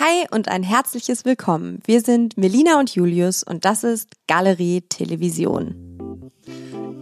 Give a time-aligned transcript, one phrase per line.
[0.00, 1.80] Hi und ein herzliches Willkommen.
[1.84, 5.74] Wir sind Melina und Julius und das ist Galerie Television.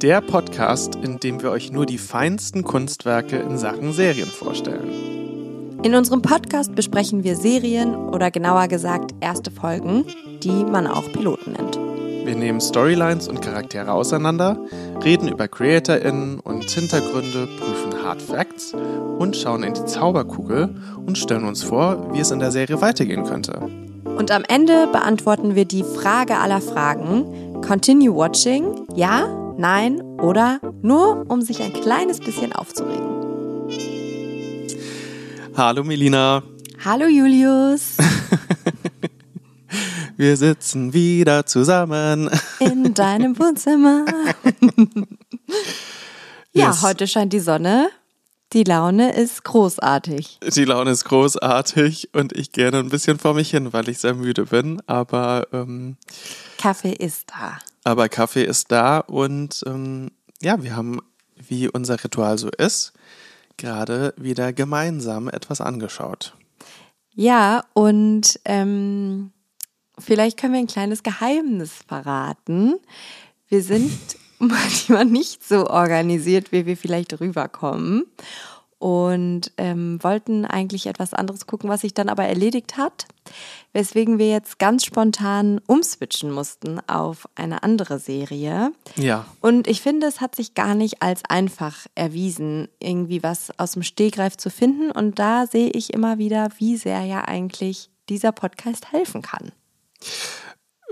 [0.00, 5.82] Der Podcast, in dem wir euch nur die feinsten Kunstwerke in Sachen Serien vorstellen.
[5.82, 10.06] In unserem Podcast besprechen wir Serien oder genauer gesagt erste Folgen,
[10.42, 11.76] die man auch Piloten nennt.
[11.76, 14.58] Wir nehmen Storylines und Charaktere auseinander,
[15.04, 18.72] reden über CreatorInnen und Hintergründe, prüfen Hard Facts
[19.18, 20.72] und schauen in die Zauberkugel
[21.04, 23.68] und stellen uns vor, wie es in der Serie weitergehen könnte.
[24.04, 28.86] Und am Ende beantworten wir die Frage aller Fragen: Continue watching?
[28.94, 29.26] Ja,
[29.58, 33.16] nein oder nur, um sich ein kleines bisschen aufzuregen.
[35.56, 36.44] Hallo Melina.
[36.84, 37.96] Hallo Julius.
[40.16, 42.30] Wir sitzen wieder zusammen.
[42.60, 44.06] In deinem Wohnzimmer.
[46.52, 46.82] ja, yes.
[46.82, 47.90] heute scheint die Sonne.
[48.56, 50.38] Die Laune ist großartig.
[50.54, 54.14] Die Laune ist großartig und ich gerne ein bisschen vor mich hin, weil ich sehr
[54.14, 54.80] müde bin.
[54.86, 55.98] Aber ähm,
[56.56, 57.58] Kaffee ist da.
[57.84, 61.02] Aber Kaffee ist da und ähm, ja, wir haben,
[61.36, 62.94] wie unser Ritual so ist,
[63.58, 66.34] gerade wieder gemeinsam etwas angeschaut.
[67.12, 69.32] Ja, und ähm,
[69.98, 72.76] vielleicht können wir ein kleines Geheimnis verraten.
[73.48, 78.04] Wir sind manchmal nicht so organisiert, wie wir vielleicht rüberkommen.
[78.78, 83.06] Und ähm, wollten eigentlich etwas anderes gucken, was sich dann aber erledigt hat.
[83.72, 88.72] Weswegen wir jetzt ganz spontan umswitchen mussten auf eine andere Serie.
[88.96, 89.24] Ja.
[89.40, 93.82] Und ich finde, es hat sich gar nicht als einfach erwiesen, irgendwie was aus dem
[93.82, 94.90] Stehgreif zu finden.
[94.90, 99.52] Und da sehe ich immer wieder, wie sehr ja eigentlich dieser Podcast helfen kann.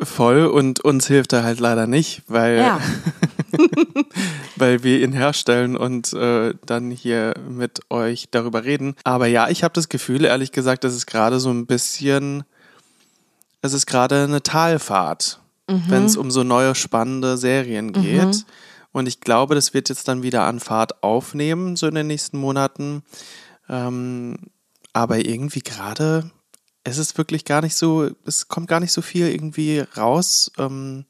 [0.00, 2.80] Voll und uns hilft er halt leider nicht, weil, ja.
[4.56, 8.94] weil wir ihn herstellen und äh, dann hier mit euch darüber reden.
[9.04, 12.44] Aber ja, ich habe das Gefühl, ehrlich gesagt, dass es gerade so ein bisschen,
[13.62, 15.84] es ist gerade eine Talfahrt, mhm.
[15.88, 18.26] wenn es um so neue spannende Serien geht.
[18.26, 18.44] Mhm.
[18.92, 22.38] Und ich glaube, das wird jetzt dann wieder an Fahrt aufnehmen, so in den nächsten
[22.38, 23.02] Monaten.
[23.68, 24.36] Ähm,
[24.92, 26.30] aber irgendwie gerade
[26.84, 31.06] es ist wirklich gar nicht so, es kommt gar nicht so viel irgendwie raus, ähm,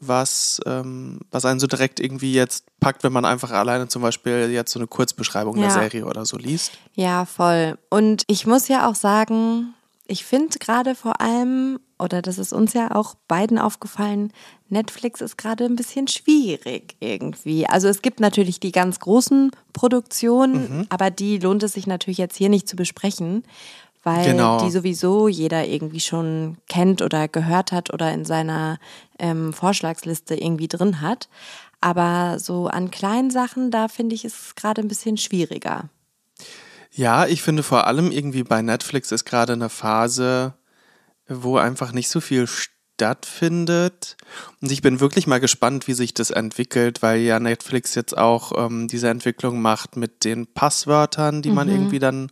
[0.00, 4.50] was, ähm, was einen so direkt irgendwie jetzt packt, wenn man einfach alleine zum Beispiel
[4.50, 5.62] jetzt so eine Kurzbeschreibung ja.
[5.62, 6.72] der Serie oder so liest.
[6.94, 7.78] Ja, voll.
[7.90, 9.74] Und ich muss ja auch sagen,
[10.06, 14.32] ich finde gerade vor allem, oder das ist uns ja auch beiden aufgefallen,
[14.68, 17.66] Netflix ist gerade ein bisschen schwierig irgendwie.
[17.66, 20.86] Also es gibt natürlich die ganz großen Produktionen, mhm.
[20.88, 23.44] aber die lohnt es sich natürlich jetzt hier nicht zu besprechen
[24.02, 24.64] weil genau.
[24.64, 28.78] die sowieso jeder irgendwie schon kennt oder gehört hat oder in seiner
[29.18, 31.28] ähm, Vorschlagsliste irgendwie drin hat.
[31.80, 35.88] Aber so an kleinen Sachen, da finde ich es gerade ein bisschen schwieriger.
[36.92, 40.54] Ja, ich finde vor allem irgendwie bei Netflix ist gerade eine Phase,
[41.26, 44.16] wo einfach nicht so viel stattfindet.
[44.60, 48.52] Und ich bin wirklich mal gespannt, wie sich das entwickelt, weil ja Netflix jetzt auch
[48.56, 51.54] ähm, diese Entwicklung macht mit den Passwörtern, die mhm.
[51.54, 52.30] man irgendwie dann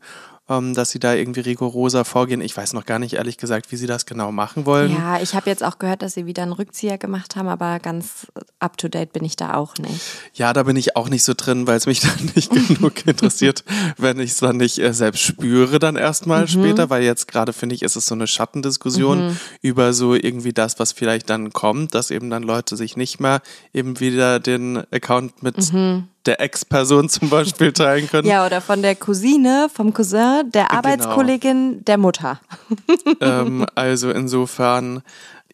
[0.50, 2.40] dass sie da irgendwie rigoroser vorgehen.
[2.40, 4.92] Ich weiß noch gar nicht, ehrlich gesagt, wie sie das genau machen wollen.
[4.92, 8.26] Ja, ich habe jetzt auch gehört, dass sie wieder einen Rückzieher gemacht haben, aber ganz
[8.58, 10.00] up to date bin ich da auch nicht.
[10.34, 13.64] Ja, da bin ich auch nicht so drin, weil es mich dann nicht genug interessiert,
[13.96, 16.48] wenn ich es dann nicht äh, selbst spüre, dann erstmal mhm.
[16.48, 19.36] später, weil jetzt gerade finde ich, ist es so eine Schattendiskussion mhm.
[19.62, 23.40] über so irgendwie das, was vielleicht dann kommt, dass eben dann Leute sich nicht mehr
[23.72, 28.28] eben wieder den Account mit mhm der Ex-Person zum Beispiel teilen können.
[28.28, 30.76] Ja, oder von der Cousine, vom Cousin, der genau.
[30.76, 31.82] Arbeitskollegin, genau.
[31.84, 32.40] der Mutter.
[33.20, 35.02] ähm, also insofern,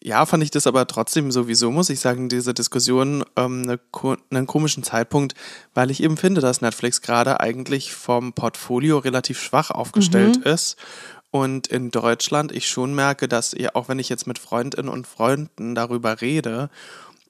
[0.03, 3.79] ja, fand ich das aber trotzdem sowieso, muss ich sagen, diese Diskussion ähm, eine,
[4.29, 5.35] einen komischen Zeitpunkt,
[5.73, 10.51] weil ich eben finde, dass Netflix gerade eigentlich vom Portfolio relativ schwach aufgestellt mhm.
[10.51, 10.77] ist.
[11.29, 15.07] Und in Deutschland ich schon merke, dass ihr, auch wenn ich jetzt mit Freundinnen und
[15.07, 16.69] Freunden darüber rede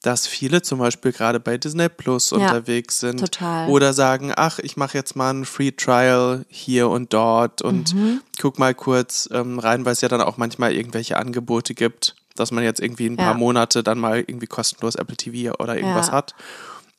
[0.01, 3.69] dass viele zum Beispiel gerade bei Disney Plus ja, unterwegs sind total.
[3.69, 8.21] oder sagen, ach, ich mache jetzt mal ein Free Trial hier und dort und mhm.
[8.39, 12.51] guck mal kurz ähm, rein, weil es ja dann auch manchmal irgendwelche Angebote gibt, dass
[12.51, 13.38] man jetzt irgendwie ein paar ja.
[13.38, 16.13] Monate dann mal irgendwie kostenlos Apple TV oder irgendwas ja.
[16.13, 16.35] hat.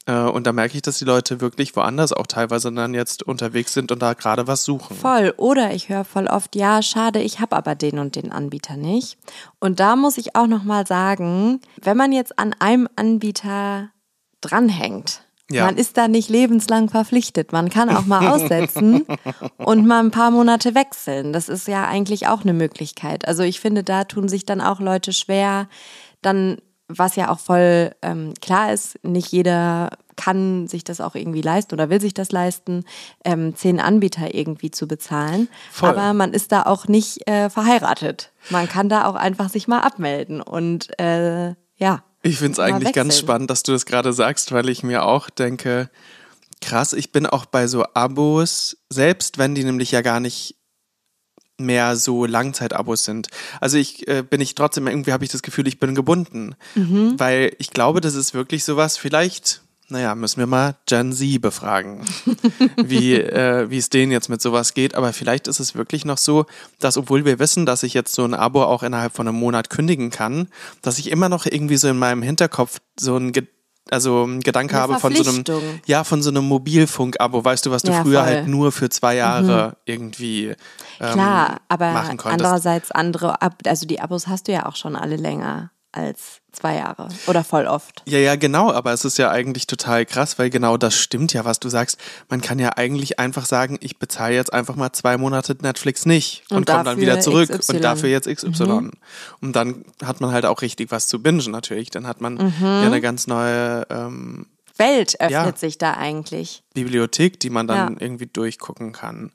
[0.08, 3.74] Äh, und da merke ich, dass die Leute wirklich woanders auch teilweise dann jetzt unterwegs
[3.74, 4.96] sind und da gerade was suchen.
[4.96, 5.34] Voll.
[5.36, 9.18] Oder ich höre voll oft, ja, schade, ich habe aber den und den Anbieter nicht.
[9.60, 13.90] Und da muss ich auch nochmal sagen, wenn man jetzt an einem Anbieter
[14.40, 15.64] dranhängt, ja.
[15.64, 17.52] Man ist da nicht lebenslang verpflichtet.
[17.52, 19.06] Man kann auch mal aussetzen
[19.56, 21.32] und mal ein paar Monate wechseln.
[21.32, 23.26] Das ist ja eigentlich auch eine Möglichkeit.
[23.26, 25.70] Also ich finde, da tun sich dann auch Leute schwer,
[26.20, 26.58] dann
[26.88, 31.74] was ja auch voll ähm, klar ist, nicht jeder kann sich das auch irgendwie leisten
[31.74, 32.84] oder will sich das leisten,
[33.24, 35.48] ähm, zehn Anbieter irgendwie zu bezahlen.
[35.70, 35.90] Voll.
[35.90, 38.32] Aber man ist da auch nicht äh, verheiratet.
[38.50, 42.02] Man kann da auch einfach sich mal abmelden und äh, ja.
[42.22, 45.30] Ich finde es eigentlich ganz spannend, dass du das gerade sagst, weil ich mir auch
[45.30, 45.88] denke,
[46.60, 50.57] krass, ich bin auch bei so Abos, selbst wenn die nämlich ja gar nicht
[51.58, 53.28] mehr so Langzeitabos sind.
[53.60, 56.54] Also ich äh, bin ich trotzdem, irgendwie habe ich das Gefühl, ich bin gebunden.
[56.74, 57.14] Mhm.
[57.18, 62.04] Weil ich glaube, das ist wirklich sowas, vielleicht naja, müssen wir mal Gen Z befragen,
[62.76, 64.94] wie, äh, wie es denen jetzt mit sowas geht.
[64.94, 66.44] Aber vielleicht ist es wirklich noch so,
[66.78, 69.70] dass obwohl wir wissen, dass ich jetzt so ein Abo auch innerhalb von einem Monat
[69.70, 70.48] kündigen kann,
[70.82, 73.32] dass ich immer noch irgendwie so in meinem Hinterkopf so ein
[73.92, 75.44] also einen Gedanke Eine habe von so einem
[75.86, 78.28] ja von so einem Mobilfunk-Abo, weißt du, was du ja, früher voll.
[78.28, 79.76] halt nur für zwei Jahre mhm.
[79.84, 80.46] irgendwie
[81.00, 85.70] ähm, klar, aber andererseits andere, also die Abos hast du ja auch schon alle länger
[85.92, 88.02] als zwei Jahre oder voll oft.
[88.06, 91.44] Ja, ja, genau, aber es ist ja eigentlich total krass, weil genau das stimmt ja,
[91.44, 91.98] was du sagst.
[92.28, 96.44] Man kann ja eigentlich einfach sagen, ich bezahle jetzt einfach mal zwei Monate Netflix nicht
[96.50, 97.76] und, und komme dann wieder zurück XY.
[97.76, 98.64] und dafür jetzt XY.
[98.64, 98.90] Mhm.
[99.40, 101.90] Und dann hat man halt auch richtig was zu bingen natürlich.
[101.90, 102.54] Dann hat man mhm.
[102.60, 104.46] ja eine ganz neue ähm,
[104.76, 106.62] Welt öffnet ja, sich da eigentlich.
[106.74, 108.00] Bibliothek, die man dann ja.
[108.00, 109.32] irgendwie durchgucken kann.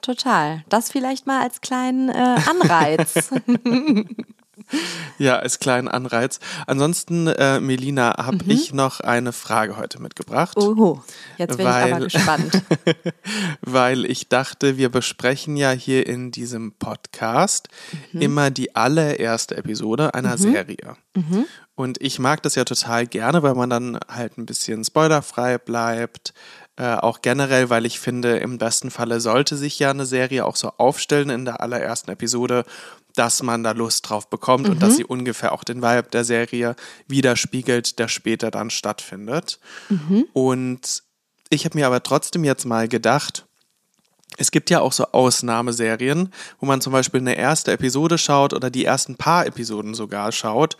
[0.00, 0.64] Total.
[0.68, 3.30] Das vielleicht mal als kleinen äh, Anreiz.
[5.18, 6.40] ja, als kleinen Anreiz.
[6.66, 8.50] Ansonsten, äh, Melina, habe mhm.
[8.50, 10.56] ich noch eine Frage heute mitgebracht.
[10.56, 11.02] Oho,
[11.36, 12.62] jetzt bin weil, ich aber gespannt.
[13.60, 17.68] weil ich dachte, wir besprechen ja hier in diesem Podcast
[18.12, 18.22] mhm.
[18.22, 20.52] immer die allererste Episode einer mhm.
[20.52, 20.96] Serie.
[21.14, 21.46] Mhm.
[21.74, 26.34] Und ich mag das ja total gerne, weil man dann halt ein bisschen spoilerfrei bleibt.
[26.78, 30.54] Äh, auch generell, weil ich finde, im besten Falle sollte sich ja eine Serie auch
[30.54, 32.64] so aufstellen in der allerersten Episode,
[33.16, 34.72] dass man da Lust drauf bekommt mhm.
[34.72, 34.96] und dass mhm.
[34.96, 36.76] sie ungefähr auch den Vibe der Serie
[37.08, 39.58] widerspiegelt, der später dann stattfindet.
[39.88, 40.26] Mhm.
[40.32, 41.02] Und
[41.50, 43.44] ich habe mir aber trotzdem jetzt mal gedacht,
[44.36, 48.70] es gibt ja auch so Ausnahmeserien, wo man zum Beispiel eine erste Episode schaut oder
[48.70, 50.76] die ersten paar Episoden sogar schaut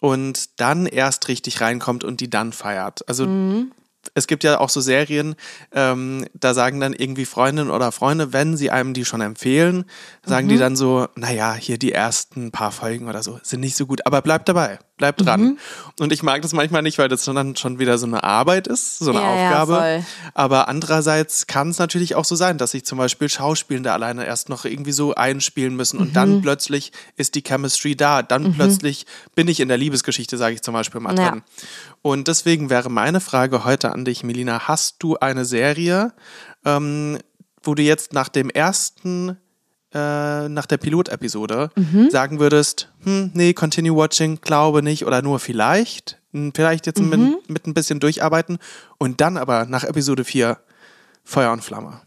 [0.00, 3.08] und dann erst richtig reinkommt und die dann feiert.
[3.08, 3.70] Also mhm
[4.14, 5.34] es gibt ja auch so Serien,
[5.72, 9.84] ähm, da sagen dann irgendwie Freundinnen oder Freunde, wenn sie einem die schon empfehlen,
[10.24, 10.50] sagen mhm.
[10.50, 14.06] die dann so, naja, hier die ersten paar Folgen oder so sind nicht so gut,
[14.06, 15.42] aber bleib dabei, bleib dran.
[15.42, 15.58] Mhm.
[16.00, 18.98] Und ich mag das manchmal nicht, weil das dann schon wieder so eine Arbeit ist,
[18.98, 19.72] so eine ja, Aufgabe.
[19.72, 24.26] Ja, aber andererseits kann es natürlich auch so sein, dass sich zum Beispiel Schauspielende alleine
[24.26, 26.14] erst noch irgendwie so einspielen müssen und mhm.
[26.14, 28.54] dann plötzlich ist die Chemistry da, dann mhm.
[28.54, 31.42] plötzlich bin ich in der Liebesgeschichte, sage ich zum Beispiel mal drin.
[31.46, 31.66] Ja.
[32.02, 36.12] Und deswegen wäre meine Frage heute an dich, Melina, hast du eine Serie,
[36.64, 37.18] ähm,
[37.62, 39.36] wo du jetzt nach dem ersten
[39.96, 42.10] äh, nach der Pilotepisode mhm.
[42.10, 47.08] sagen würdest, hm, nee, continue watching, glaube nicht oder nur vielleicht, hm, vielleicht jetzt mhm.
[47.08, 48.58] mit, mit ein bisschen durcharbeiten
[48.98, 50.58] und dann aber nach Episode 4
[51.24, 52.02] Feuer und Flamme.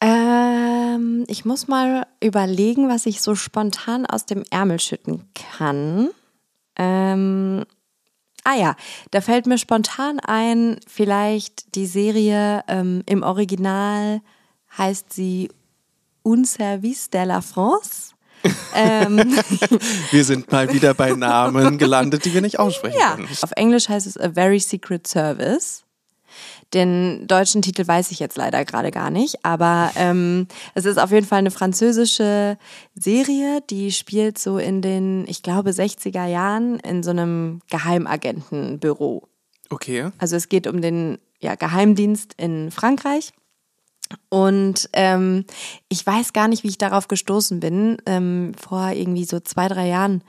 [0.00, 6.10] Ähm, ich muss mal überlegen, was ich so spontan aus dem Ärmel schütten kann.
[6.76, 7.64] Ähm,
[8.44, 8.76] Ah ja,
[9.10, 14.22] da fällt mir spontan ein, vielleicht die Serie ähm, im Original
[14.78, 15.50] heißt sie
[16.24, 18.14] Un Service de la France.
[18.74, 19.18] ähm.
[20.10, 23.14] Wir sind mal wieder bei Namen gelandet, die wir nicht aussprechen ja.
[23.16, 23.28] können.
[23.42, 25.84] Auf Englisch heißt es A Very Secret Service.
[26.74, 31.10] Den deutschen Titel weiß ich jetzt leider gerade gar nicht, aber ähm, es ist auf
[31.10, 32.58] jeden Fall eine französische
[32.94, 39.26] Serie, die spielt so in den, ich glaube, 60er Jahren in so einem Geheimagentenbüro.
[39.70, 40.10] Okay.
[40.18, 43.32] Also es geht um den ja, Geheimdienst in Frankreich.
[44.28, 45.44] Und ähm,
[45.88, 49.88] ich weiß gar nicht, wie ich darauf gestoßen bin, ähm, vor irgendwie so zwei, drei
[49.88, 50.22] Jahren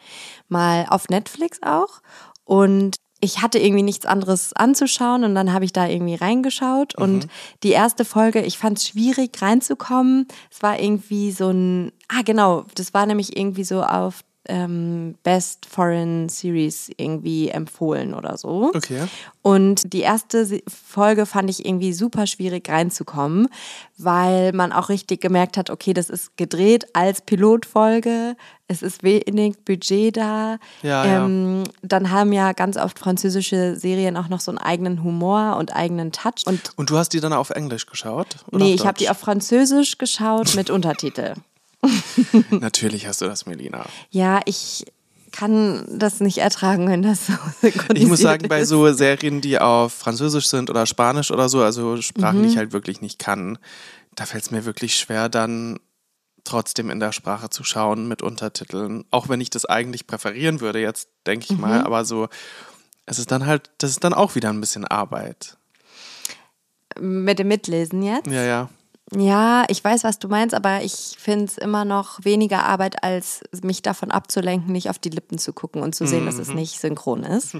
[0.48, 2.02] mal auf Netflix auch.
[2.46, 7.04] Und ich hatte irgendwie nichts anderes anzuschauen und dann habe ich da irgendwie reingeschaut mhm.
[7.04, 7.28] und
[7.64, 10.28] die erste Folge, ich fand es schwierig reinzukommen.
[10.50, 15.66] Es war irgendwie so ein, ah genau, das war nämlich irgendwie so auf ähm, Best
[15.66, 18.72] Foreign Series irgendwie empfohlen oder so.
[18.76, 19.04] Okay.
[19.42, 23.48] Und die erste Folge fand ich irgendwie super schwierig reinzukommen,
[23.98, 28.36] weil man auch richtig gemerkt hat, okay, das ist gedreht als Pilotfolge,
[28.68, 30.58] es ist wenig Budget da.
[30.84, 31.72] Ja, ähm, ja.
[31.82, 36.12] Dann haben ja ganz oft französische Serien auch noch so einen eigenen Humor und eigenen
[36.12, 36.44] Touch.
[36.46, 38.28] Und, und du hast die dann auf Englisch geschaut?
[38.52, 41.34] Oder nee, ich habe die auf Französisch geschaut mit Untertitel.
[42.50, 43.86] Natürlich hast du das, Melina.
[44.10, 44.86] Ja, ich
[45.32, 47.34] kann das nicht ertragen, wenn das so
[47.94, 52.02] Ich muss sagen, bei so Serien, die auf Französisch sind oder Spanisch oder so, also
[52.02, 52.44] Sprachen, mhm.
[52.44, 53.58] die ich halt wirklich nicht kann,
[54.16, 55.80] da fällt es mir wirklich schwer, dann
[56.44, 59.06] trotzdem in der Sprache zu schauen mit Untertiteln.
[59.12, 61.62] Auch wenn ich das eigentlich präferieren würde, jetzt denke ich mhm.
[61.62, 62.28] mal, aber so,
[63.06, 65.58] es ist dann halt, das ist dann auch wieder ein bisschen Arbeit.
[67.00, 68.28] Mit dem Mitlesen jetzt?
[68.28, 68.70] Ja, ja.
[69.16, 73.42] Ja, ich weiß, was du meinst, aber ich finde es immer noch weniger Arbeit, als
[73.64, 76.26] mich davon abzulenken, nicht auf die Lippen zu gucken und zu sehen, mhm.
[76.28, 76.56] dass es mhm.
[76.56, 77.56] nicht synchron ist.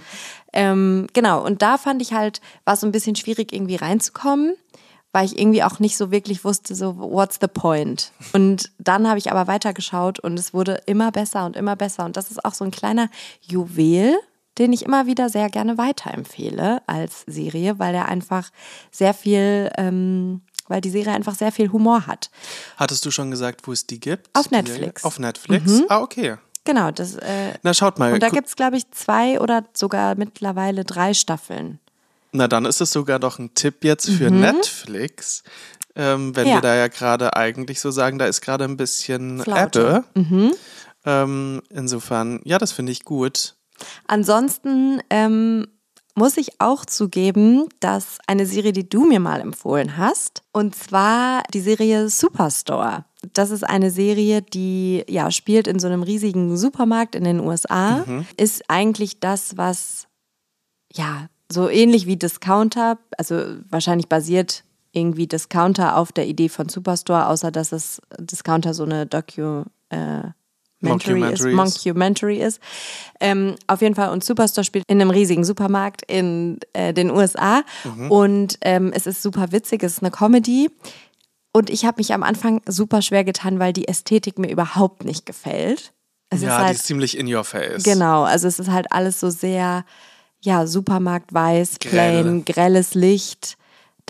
[0.54, 4.56] ähm, genau, und da fand ich halt, war es so ein bisschen schwierig, irgendwie reinzukommen,
[5.12, 8.12] weil ich irgendwie auch nicht so wirklich wusste, so, what's the point?
[8.34, 12.06] Und dann habe ich aber weitergeschaut und es wurde immer besser und immer besser.
[12.06, 13.10] Und das ist auch so ein kleiner
[13.42, 14.16] Juwel,
[14.60, 18.52] den ich immer wieder sehr gerne weiterempfehle als Serie, weil der einfach
[18.92, 22.30] sehr viel ähm, weil die Serie einfach sehr viel Humor hat.
[22.78, 24.30] Hattest du schon gesagt, wo es die gibt?
[24.34, 25.04] Auf Netflix.
[25.04, 25.66] Auf Netflix?
[25.66, 25.86] Mhm.
[25.90, 26.38] Ah, okay.
[26.64, 27.16] Genau, das.
[27.16, 28.14] Äh, Na, schaut mal.
[28.14, 31.80] Und da gibt es, glaube ich, zwei oder sogar mittlerweile drei Staffeln.
[32.32, 34.42] Na, dann ist es sogar doch ein Tipp jetzt für mhm.
[34.42, 35.44] Netflix.
[35.96, 36.56] Ähm, wenn ja.
[36.56, 40.04] wir da ja gerade eigentlich so sagen, da ist gerade ein bisschen Flaute.
[40.14, 40.28] Ebbe.
[40.30, 40.54] Mhm.
[41.06, 43.56] Ähm, insofern, ja, das finde ich gut.
[44.08, 45.66] Ansonsten ähm,
[46.20, 51.44] muss ich auch zugeben, dass eine Serie, die du mir mal empfohlen hast, und zwar
[51.54, 53.06] die Serie Superstore.
[53.32, 58.04] Das ist eine Serie, die ja spielt in so einem riesigen Supermarkt in den USA.
[58.06, 58.26] Mhm.
[58.36, 60.08] Ist eigentlich das, was
[60.94, 67.28] ja so ähnlich wie Discounter, also wahrscheinlich basiert irgendwie Discounter auf der Idee von Superstore,
[67.28, 70.24] außer dass es Discounter so eine Docu äh,
[70.82, 72.62] Mockumentary ist, Mockumentary ist.
[73.20, 77.64] Ähm, auf jeden Fall, und Superstore spielt in einem riesigen Supermarkt in äh, den USA.
[77.84, 78.12] Mhm.
[78.12, 80.70] Und ähm, es ist super witzig, es ist eine Comedy.
[81.52, 85.26] Und ich habe mich am Anfang super schwer getan, weil die Ästhetik mir überhaupt nicht
[85.26, 85.94] gefällt.
[86.30, 87.84] Es ja, ist halt, die ist ziemlich in your face.
[87.84, 89.84] Genau, also es ist halt alles so sehr,
[90.42, 93.58] ja, Supermarkt weiß, plain, grelles Licht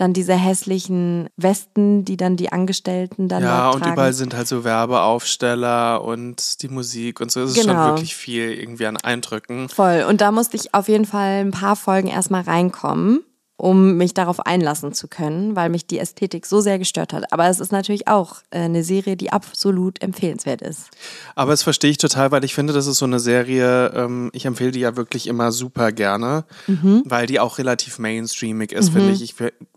[0.00, 4.64] dann diese hässlichen Westen, die dann die Angestellten dann Ja, und überall sind halt so
[4.64, 7.40] Werbeaufsteller und die Musik und so.
[7.42, 7.60] Es genau.
[7.60, 7.86] ist schon genau.
[7.88, 9.68] wirklich viel irgendwie an Eindrücken.
[9.68, 10.04] Voll.
[10.08, 13.20] Und da musste ich auf jeden Fall ein paar Folgen erstmal reinkommen
[13.60, 17.30] um mich darauf einlassen zu können, weil mich die Ästhetik so sehr gestört hat.
[17.30, 20.88] Aber es ist natürlich auch äh, eine Serie, die absolut empfehlenswert ist.
[21.34, 24.46] Aber das verstehe ich total, weil ich finde, das ist so eine Serie, ähm, ich
[24.46, 27.02] empfehle die ja wirklich immer super gerne, mhm.
[27.04, 28.94] weil die auch relativ mainstreamig ist, mhm.
[28.94, 29.22] finde ich.
[29.22, 29.34] ich.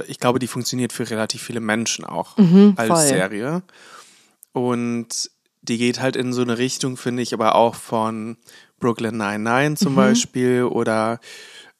[0.07, 3.05] Ich glaube, die funktioniert für relativ viele Menschen auch mhm, als voll.
[3.05, 3.63] Serie.
[4.53, 5.29] Und
[5.61, 8.37] die geht halt in so eine Richtung, finde ich, aber auch von
[8.79, 9.97] Brooklyn Nine-Nine zum mhm.
[9.97, 11.19] Beispiel oder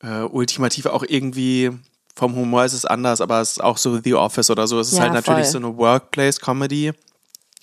[0.02, 1.72] äh, ultimativ auch irgendwie
[2.16, 4.80] vom Humor ist es anders, aber es ist auch so The Office oder so.
[4.80, 5.52] Es ist ja, halt natürlich voll.
[5.52, 6.94] so eine Workplace-Comedy.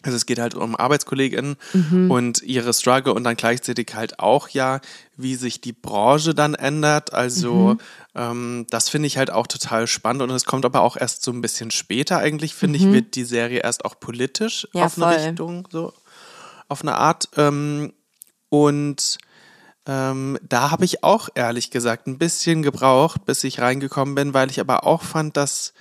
[0.03, 2.11] Also es geht halt um ArbeitskollegInnen mhm.
[2.11, 4.81] und ihre Struggle und dann gleichzeitig halt auch ja,
[5.17, 7.13] wie sich die Branche dann ändert.
[7.13, 7.81] Also mhm.
[8.15, 11.31] ähm, das finde ich halt auch total spannend und es kommt aber auch erst so
[11.33, 12.87] ein bisschen später eigentlich, finde mhm.
[12.87, 15.93] ich, wird die Serie erst auch politisch ja, auf eine Richtung, so
[16.69, 17.29] auf eine Art.
[17.37, 17.93] Ähm,
[18.49, 19.19] und
[19.91, 24.49] ähm, da habe ich auch ehrlich gesagt ein bisschen gebraucht, bis ich reingekommen bin, weil
[24.49, 25.75] ich aber auch fand, dass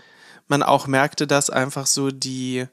[0.47, 2.65] man auch merkte, dass einfach so die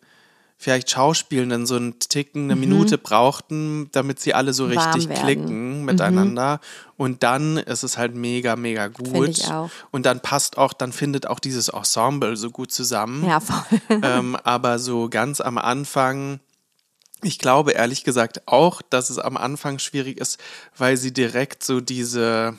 [0.56, 2.60] vielleicht Schauspielenden so einen Ticken, eine mhm.
[2.60, 6.54] Minute brauchten, damit sie alle so richtig klicken miteinander.
[6.54, 6.92] Mhm.
[6.96, 9.28] Und dann ist es halt mega, mega gut.
[9.28, 9.68] Ich auch.
[9.90, 13.26] Und dann passt auch, dann findet auch dieses Ensemble so gut zusammen.
[13.26, 13.80] Ja, voll.
[13.90, 16.40] ähm, aber so ganz am Anfang
[17.26, 20.38] ich glaube ehrlich gesagt auch, dass es am Anfang schwierig ist,
[20.76, 22.54] weil sie direkt so diese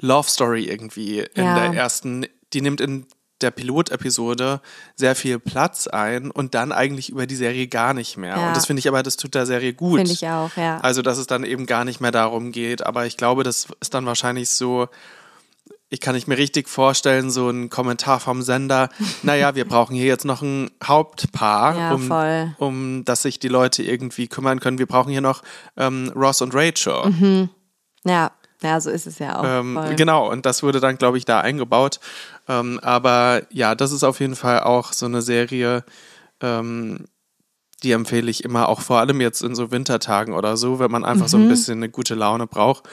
[0.00, 1.54] Love Story irgendwie in ja.
[1.68, 3.06] der ersten, die nimmt in
[3.40, 4.60] der Pilotepisode
[4.96, 8.36] sehr viel Platz ein und dann eigentlich über die Serie gar nicht mehr.
[8.36, 8.48] Ja.
[8.48, 9.98] Und das finde ich aber, das tut der Serie gut.
[9.98, 10.78] Finde ich auch, ja.
[10.80, 12.84] Also, dass es dann eben gar nicht mehr darum geht.
[12.84, 14.88] Aber ich glaube, das ist dann wahrscheinlich so,
[15.90, 18.88] ich kann nicht mir richtig vorstellen, so ein Kommentar vom Sender,
[19.22, 23.82] naja, wir brauchen hier jetzt noch ein Hauptpaar, ja, um, um dass sich die Leute
[23.82, 24.78] irgendwie kümmern können.
[24.78, 25.42] Wir brauchen hier noch
[25.76, 27.10] ähm, Ross und Rachel.
[27.10, 27.48] Mhm.
[28.04, 29.44] Ja, ja, so ist es ja auch.
[29.44, 32.00] Ähm, genau, und das wurde dann, glaube ich, da eingebaut.
[32.48, 35.84] Ähm, aber ja, das ist auf jeden Fall auch so eine Serie,
[36.40, 37.04] ähm,
[37.82, 41.04] die empfehle ich immer, auch vor allem jetzt in so Wintertagen oder so, wenn man
[41.04, 41.30] einfach mhm.
[41.30, 41.48] so ein mhm.
[41.48, 42.88] bisschen eine gute Laune braucht.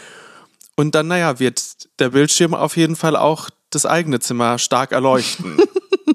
[0.75, 5.57] Und dann, naja, wird der Bildschirm auf jeden Fall auch das eigene Zimmer stark erleuchten.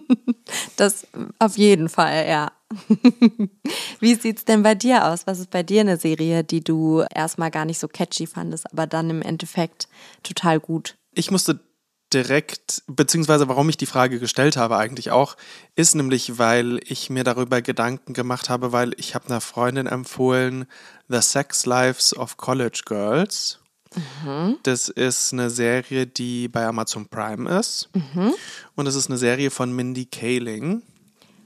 [0.77, 1.07] das
[1.39, 2.53] auf jeden Fall, ja.
[4.01, 5.27] Wie sieht's denn bei dir aus?
[5.27, 8.87] Was ist bei dir eine Serie, die du erstmal gar nicht so catchy fandest, aber
[8.87, 9.89] dann im Endeffekt
[10.23, 10.97] total gut?
[11.13, 11.61] Ich musste
[12.13, 15.37] direkt, beziehungsweise warum ich die Frage gestellt habe eigentlich auch,
[15.77, 20.67] ist nämlich, weil ich mir darüber Gedanken gemacht habe, weil ich habe einer Freundin empfohlen,
[21.09, 23.60] The Sex Lives of College Girls.
[23.95, 24.59] Mhm.
[24.63, 27.89] Das ist eine Serie, die bei Amazon Prime ist.
[27.95, 28.35] Mhm.
[28.77, 30.83] Und es ist eine Serie von Mindy Kaling.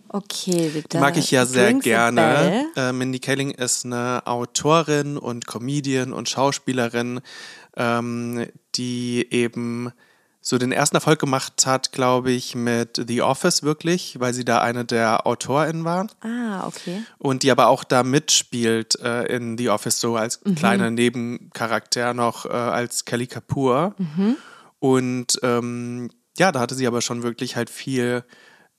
[0.08, 2.66] Okay, die mag ich ja sehr gerne.
[2.76, 7.20] Äh, Mindy Kaling ist eine Autorin und Comedian und Schauspielerin,
[7.76, 8.46] ähm,
[8.76, 9.90] die eben
[10.46, 14.60] so den ersten Erfolg gemacht hat, glaube ich, mit The Office wirklich, weil sie da
[14.60, 16.06] eine der AutorInnen war.
[16.20, 17.02] Ah, okay.
[17.16, 20.54] Und die aber auch da mitspielt äh, in The Office, so als mhm.
[20.54, 23.94] kleiner Nebencharakter noch äh, als Kelly Kapoor.
[23.96, 24.36] Mhm.
[24.80, 28.22] Und ähm, ja, da hatte sie aber schon wirklich halt viel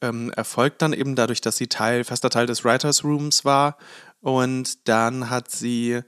[0.01, 3.77] ähm, Erfolg dann eben dadurch, dass sie Teil, fester Teil des Writers Rooms war.
[4.21, 6.01] Und dann hat sie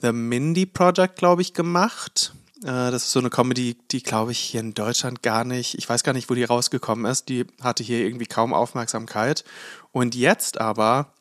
[0.00, 4.60] The Mindy Project, glaube ich, gemacht das ist so eine Comedy, die glaube ich hier
[4.60, 7.28] in Deutschland gar nicht, ich weiß gar nicht, wo die rausgekommen ist.
[7.28, 9.44] Die hatte hier irgendwie kaum Aufmerksamkeit.
[9.90, 11.12] Und jetzt aber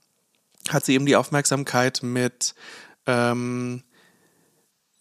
[0.70, 2.54] hat sie eben die Aufmerksamkeit mit,
[3.08, 3.84] ähm,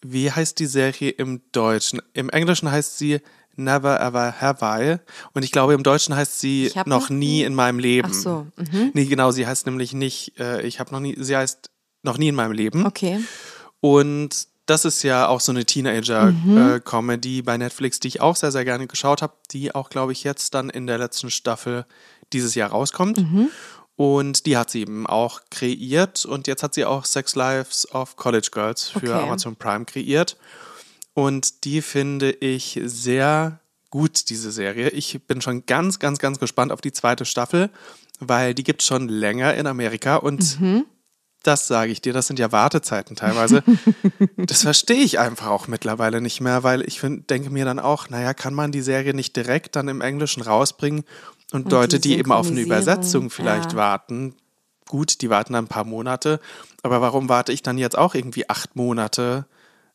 [0.02, 2.00] wie heißt die Serie im Deutschen?
[2.14, 3.20] Im Englischen heißt sie
[3.56, 4.96] Never Ever Have I.
[5.34, 8.08] Und ich glaube, im Deutschen heißt sie noch, noch nie in meinem Leben.
[8.10, 8.46] Ach so.
[8.56, 8.92] Mhm.
[8.94, 11.70] Nee, genau, sie heißt nämlich nicht, äh, ich habe noch nie, sie heißt
[12.02, 12.86] noch nie in meinem Leben.
[12.86, 13.20] Okay.
[13.80, 17.38] Und das ist ja auch so eine Teenager-Comedy mhm.
[17.38, 20.22] äh, bei Netflix, die ich auch sehr, sehr gerne geschaut habe, die auch, glaube ich,
[20.22, 21.86] jetzt dann in der letzten Staffel
[22.32, 23.18] dieses Jahr rauskommt.
[23.18, 23.48] Mhm.
[23.96, 28.14] Und die hat sie eben auch kreiert und jetzt hat sie auch Sex Lives of
[28.14, 29.24] College Girls für okay.
[29.24, 30.38] Amazon Prime kreiert.
[31.14, 33.58] Und die finde ich sehr
[33.90, 34.90] gut, diese Serie.
[34.90, 37.70] Ich bin schon ganz, ganz, ganz gespannt auf die zweite Staffel,
[38.20, 40.86] weil die gibt es schon länger in Amerika und mhm
[41.42, 43.62] das sage ich dir, das sind ja Wartezeiten teilweise.
[44.36, 48.08] das verstehe ich einfach auch mittlerweile nicht mehr, weil ich find, denke mir dann auch,
[48.10, 51.04] naja, kann man die Serie nicht direkt dann im Englischen rausbringen
[51.52, 53.78] und, und Leute, die, die eben auf eine Übersetzung vielleicht ja.
[53.78, 54.34] warten,
[54.86, 56.40] gut, die warten dann ein paar Monate,
[56.82, 59.46] aber warum warte ich dann jetzt auch irgendwie acht Monate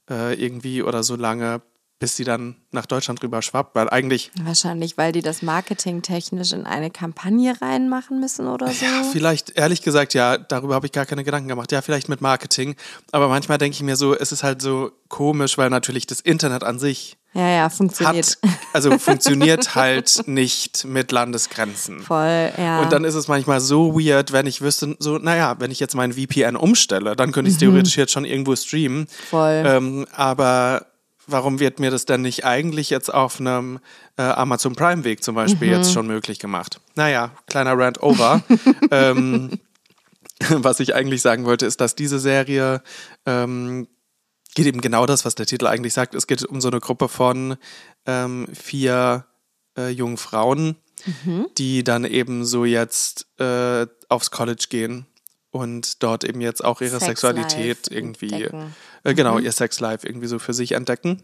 [0.10, 1.62] äh, irgendwie oder so lange,
[2.00, 4.32] bis sie dann nach Deutschland rüber schwappt, weil eigentlich.
[4.44, 8.84] Wahrscheinlich, weil die das marketingtechnisch in eine Kampagne reinmachen müssen oder so.
[8.84, 11.72] Ja, vielleicht, ehrlich gesagt, ja, darüber habe ich gar keine Gedanken gemacht.
[11.72, 12.76] Ja, vielleicht mit Marketing.
[13.12, 16.66] Aber manchmal denke ich mir so, es ist halt so komisch, weil natürlich das Internet
[16.66, 17.18] an sich.
[17.34, 18.38] Ja, ja, funktioniert.
[18.44, 22.02] Hat, also funktioniert halt nicht mit Landesgrenzen.
[22.02, 22.82] Voll, ja.
[22.82, 25.96] Und dann ist es manchmal so weird, wenn ich wüsste, so, naja, wenn ich jetzt
[25.96, 27.68] meinen VPN umstelle, dann könnte ich es mhm.
[27.72, 29.08] theoretisch jetzt schon irgendwo streamen.
[29.30, 29.64] Voll.
[29.66, 30.88] Ähm, aber
[31.28, 33.80] warum wird mir das denn nicht eigentlich jetzt auf einem
[34.18, 35.74] äh, Amazon Prime Weg zum Beispiel mhm.
[35.76, 36.80] jetzt schon möglich gemacht?
[36.96, 38.44] Naja, kleiner Rant over.
[38.92, 39.60] ähm,
[40.50, 42.82] was ich eigentlich sagen wollte, ist, dass diese Serie
[43.26, 43.88] ähm,
[44.54, 46.16] geht eben genau das, was der Titel eigentlich sagt.
[46.16, 47.58] Es geht um so eine Gruppe von
[48.06, 49.26] ähm, vier
[49.78, 51.48] äh, jungen Frauen, mhm.
[51.58, 55.06] die dann eben so jetzt äh, aufs College gehen
[55.52, 58.50] und dort eben jetzt auch ihre Sex Sexualität irgendwie,
[59.06, 59.46] äh, genau, mhm.
[59.46, 61.24] ihr Sexlife irgendwie so für sich entdecken.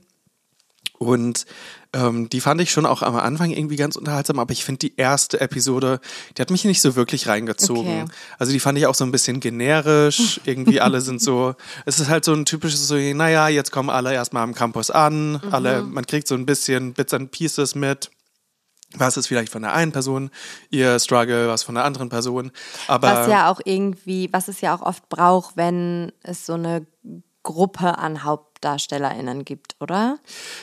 [0.98, 1.48] Und
[1.94, 4.96] ähm, die fand ich schon auch am Anfang irgendwie ganz unterhaltsam, aber ich finde die
[4.98, 6.00] erste Episode,
[6.38, 8.04] die hat mich nicht so wirklich reingezogen.
[8.04, 8.12] Okay.
[8.38, 10.40] Also die fand ich auch so ein bisschen generisch.
[10.46, 11.56] irgendwie alle sind so,
[11.88, 15.34] es ist halt so ein typisches so, naja, jetzt kommen alle erstmal am Campus an,
[15.34, 15.40] mhm.
[15.50, 18.12] alle, man kriegt so ein bisschen Bits and Pieces mit
[18.94, 20.32] was ist vielleicht von der einen Person
[20.70, 22.52] ihr Struggle, was von der anderen Person.
[22.88, 26.86] Aber was ja auch irgendwie, was es ja auch oft braucht, wenn es so eine
[27.44, 30.20] Gruppe an HauptdarstellerInnen gibt, oder?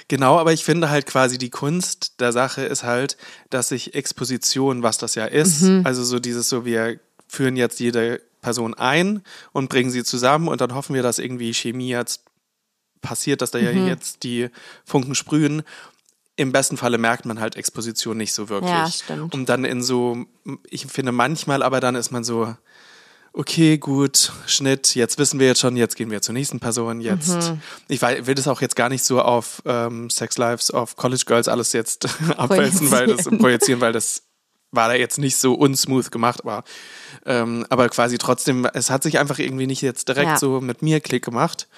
[0.09, 3.17] Genau, aber ich finde halt quasi die Kunst der Sache ist halt,
[3.51, 5.83] dass sich Exposition, was das ja ist, mhm.
[5.85, 10.61] also so dieses so, wir führen jetzt jede Person ein und bringen sie zusammen und
[10.61, 12.23] dann hoffen wir, dass irgendwie Chemie jetzt
[13.01, 13.64] passiert, dass da mhm.
[13.64, 14.49] ja jetzt die
[14.85, 15.62] Funken sprühen
[16.38, 18.71] im besten Falle merkt man halt Exposition nicht so wirklich.
[18.71, 19.35] Ja, stimmt.
[19.35, 20.25] Und dann in so,
[20.71, 22.55] ich finde manchmal, aber dann ist man so,
[23.33, 27.51] okay, gut, Schnitt, jetzt wissen wir jetzt schon, jetzt gehen wir zur nächsten Person, jetzt.
[27.51, 27.61] Mhm.
[27.88, 31.49] Ich will das auch jetzt gar nicht so auf ähm, Sex Lives of College Girls
[31.49, 34.23] alles jetzt abwälzen, weil das projizieren, weil das
[34.71, 36.64] war da jetzt nicht so unsmooth gemacht, aber,
[37.25, 40.37] ähm, aber quasi trotzdem, es hat sich einfach irgendwie nicht jetzt direkt ja.
[40.38, 41.69] so mit mir Klick gemacht.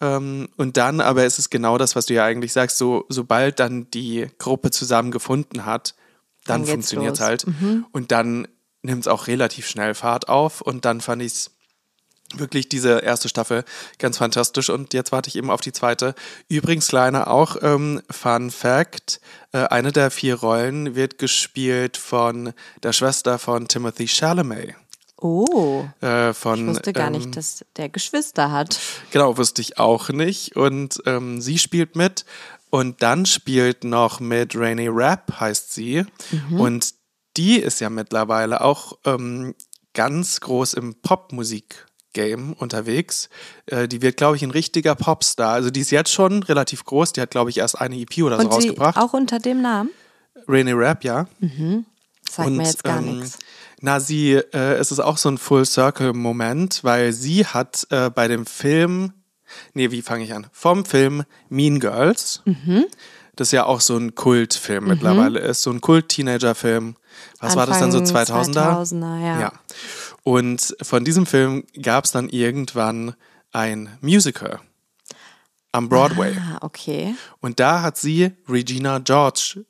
[0.00, 3.60] Ähm, und dann, aber es ist genau das, was du ja eigentlich sagst, so, sobald
[3.60, 5.94] dann die Gruppe zusammengefunden hat,
[6.46, 7.46] dann, dann funktioniert es halt.
[7.46, 7.86] Mhm.
[7.92, 8.48] Und dann
[8.82, 10.60] nimmt es auch relativ schnell Fahrt auf.
[10.60, 11.50] Und dann fand ich es
[12.36, 13.64] wirklich diese erste Staffel
[13.98, 14.70] ganz fantastisch.
[14.70, 16.14] Und jetzt warte ich eben auf die zweite.
[16.48, 19.20] Übrigens, kleiner auch ähm, Fun Fact:
[19.52, 24.74] äh, Eine der vier Rollen wird gespielt von der Schwester von Timothy Chalamet.
[25.20, 25.84] Oh.
[26.00, 28.80] Äh, von, ich wusste gar ähm, nicht, dass der Geschwister hat.
[29.10, 30.56] Genau, wusste ich auch nicht.
[30.56, 32.24] Und ähm, sie spielt mit.
[32.70, 36.06] Und dann spielt noch mit Rainy Rapp, heißt sie.
[36.30, 36.60] Mhm.
[36.60, 36.94] Und
[37.36, 39.54] die ist ja mittlerweile auch ähm,
[39.94, 41.86] ganz groß im Popmusik.
[42.12, 43.28] Game unterwegs.
[43.66, 45.52] Äh, die wird, glaube ich, ein richtiger Popstar.
[45.52, 47.12] Also die ist jetzt schon relativ groß.
[47.12, 48.96] Die hat, glaube ich, erst eine EP oder so Und rausgebracht.
[48.96, 49.90] Auch unter dem Namen?
[50.48, 51.28] Rainy Rap, ja.
[51.38, 51.84] Mhm.
[52.28, 53.38] Sagt und, mir jetzt gar ähm, nichts.
[53.80, 58.44] Na, sie, äh, es ist auch so ein Full-Circle-Moment, weil sie hat äh, bei dem
[58.44, 59.12] Film,
[59.72, 60.48] nee, wie fange ich an?
[60.52, 62.84] Vom Film Mean Girls, mhm.
[63.36, 64.90] das ja auch so ein Kultfilm mhm.
[64.90, 66.96] mittlerweile ist, so ein Kult-Teenager-Film.
[67.40, 68.52] Was Anfang war das dann so 2000er?
[68.52, 69.40] 2000er, ja.
[69.40, 69.52] ja.
[70.22, 73.14] Und von diesem Film gab es dann irgendwann
[73.52, 74.60] ein Musical
[75.72, 76.36] am Broadway.
[76.36, 77.14] Ah, okay.
[77.40, 79.64] Und da hat sie Regina George,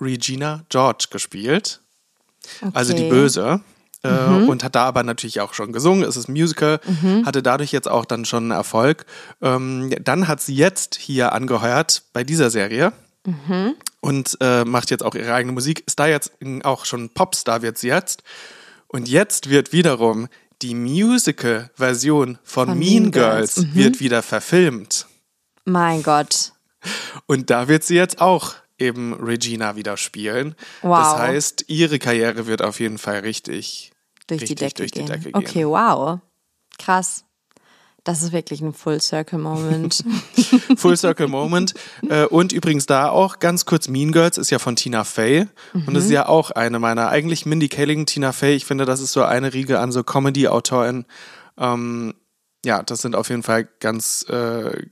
[0.00, 1.80] Regina George gespielt.
[2.60, 2.70] Okay.
[2.74, 3.60] Also die Böse.
[4.02, 4.48] Äh, mhm.
[4.50, 6.04] Und hat da aber natürlich auch schon gesungen.
[6.04, 7.24] Es ist ein Musical, mhm.
[7.24, 9.06] hatte dadurch jetzt auch dann schon Erfolg.
[9.40, 12.92] Ähm, dann hat sie jetzt hier angeheuert bei dieser Serie.
[13.24, 13.76] Mhm.
[14.04, 15.82] Und äh, macht jetzt auch ihre eigene Musik.
[15.86, 18.22] Ist da jetzt auch schon Popstar wird sie jetzt.
[18.86, 20.28] Und jetzt wird wiederum
[20.60, 23.56] die Musical-Version von, von, Mean, Girls, Girls.
[23.56, 23.74] Mhm.
[23.74, 25.06] wird wieder verfilmt.
[25.64, 26.52] Mein Gott.
[27.24, 30.54] Und da wird sie jetzt auch eben Regina wieder spielen.
[30.82, 30.98] Wow.
[30.98, 33.90] Das heißt, ihre Karriere wird auf jeden Fall richtig
[34.26, 35.34] durch, richtig die, Decke durch die Decke gehen.
[35.34, 36.20] Okay, wow.
[36.78, 37.24] Krass.
[38.04, 40.04] Das ist wirklich ein Full Circle Moment.
[40.76, 41.72] Full Circle Moment.
[42.06, 45.46] Äh, und übrigens da auch ganz kurz Mean Girls ist ja von Tina Fey.
[45.72, 45.88] Mhm.
[45.88, 48.54] Und das ist ja auch eine meiner, eigentlich Mindy Kaling, Tina Fey.
[48.54, 51.06] Ich finde, das ist so eine Riege an so Comedy-Autoren.
[51.56, 52.14] Ähm,
[52.64, 54.86] ja, das sind auf jeden Fall ganz, äh,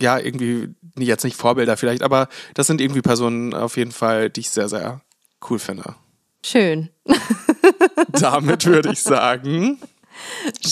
[0.00, 4.40] ja, irgendwie, jetzt nicht Vorbilder vielleicht, aber das sind irgendwie Personen auf jeden Fall, die
[4.40, 5.00] ich sehr, sehr
[5.48, 5.94] cool finde.
[6.44, 6.90] Schön.
[8.12, 9.78] Damit würde ich sagen,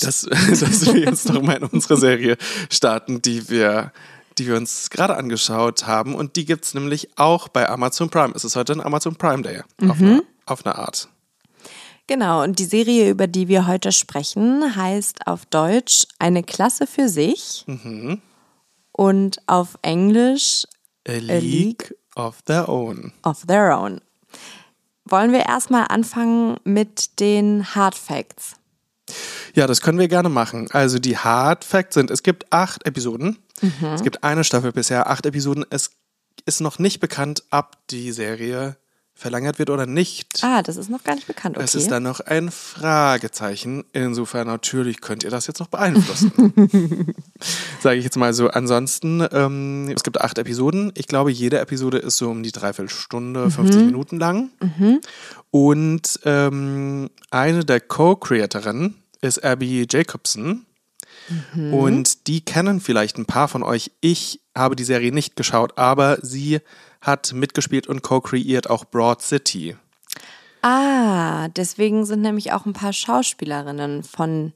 [0.01, 0.23] dass,
[0.61, 2.37] dass wir jetzt noch mal in unsere Serie
[2.71, 3.93] starten, die wir,
[4.39, 6.15] die wir uns gerade angeschaut haben.
[6.15, 8.33] Und die gibt es nämlich auch bei Amazon Prime.
[8.35, 9.63] Es ist heute ein Amazon Prime Day.
[9.81, 9.91] Mhm.
[9.91, 11.09] Auf, eine, auf eine Art.
[12.07, 17.09] Genau, und die Serie, über die wir heute sprechen, heißt auf Deutsch Eine Klasse für
[17.09, 17.65] sich.
[17.67, 18.21] Mhm
[18.97, 20.65] und auf Englisch
[21.07, 23.13] A League, A League of Their Own.
[23.25, 24.01] Of Their Own.
[25.05, 28.55] Wollen wir erstmal anfangen mit den Hard Facts?
[29.55, 30.69] Ja, das können wir gerne machen.
[30.71, 33.39] Also die Hard Facts sind, es gibt acht Episoden.
[33.61, 33.87] Mhm.
[33.89, 35.65] Es gibt eine Staffel bisher, acht Episoden.
[35.71, 35.91] Es
[36.47, 38.77] ist noch nicht bekannt, ob die Serie
[39.15, 40.43] verlängert wird oder nicht.
[40.43, 41.57] Ah, das ist noch gar nicht bekannt.
[41.57, 41.65] Okay.
[41.65, 43.85] Es ist dann noch ein Fragezeichen.
[43.93, 46.33] Insofern natürlich könnt ihr das jetzt noch beeinflussen.
[47.81, 48.49] Sage ich jetzt mal so.
[48.49, 50.93] Ansonsten, ähm, es gibt acht Episoden.
[50.97, 53.87] Ich glaube, jede Episode ist so um die Dreiviertelstunde, 50 mhm.
[53.87, 54.51] Minuten lang.
[54.61, 55.01] Mhm.
[55.51, 60.67] Und ähm, eine der Co-Creatorinnen ist Abby Jacobson.
[61.55, 61.73] Mhm.
[61.73, 63.93] Und die kennen vielleicht ein paar von euch.
[64.01, 66.61] Ich habe die Serie nicht geschaut, aber sie
[67.05, 69.77] hat mitgespielt und co-kreiert auch Broad City.
[70.63, 74.53] Ah, deswegen sind nämlich auch ein paar Schauspielerinnen von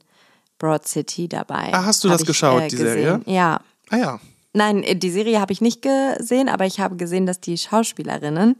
[0.57, 1.69] Broad City dabei.
[1.71, 2.93] Ah, hast du das ich, geschaut, äh, die gesehen.
[2.93, 3.21] Serie?
[3.25, 3.61] Ja.
[3.89, 4.19] Ah ja.
[4.51, 8.55] Nein, äh, die Serie habe ich nicht gesehen, aber ich habe gesehen, dass die Schauspielerinnen,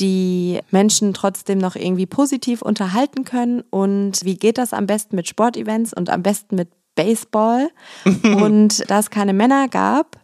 [0.00, 5.28] die Menschen trotzdem noch irgendwie positiv unterhalten können und wie geht das am besten mit
[5.28, 7.68] Sportevents und am besten mit Baseball
[8.22, 10.18] und da es keine Männer gab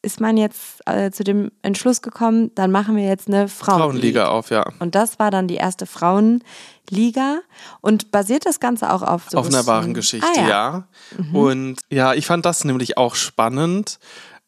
[0.00, 3.88] ist man jetzt äh, zu dem Entschluss gekommen, dann machen wir jetzt eine Frauenliga.
[3.88, 4.64] Frauenliga auf, ja.
[4.78, 5.86] Und das war dann die erste
[6.88, 7.40] Frauenliga
[7.80, 10.48] und basiert das Ganze auch auf so Auf einer wahren Geschichte, ah, ja.
[10.48, 10.88] ja.
[11.16, 11.36] Mhm.
[11.36, 13.98] Und ja, ich fand das nämlich auch spannend,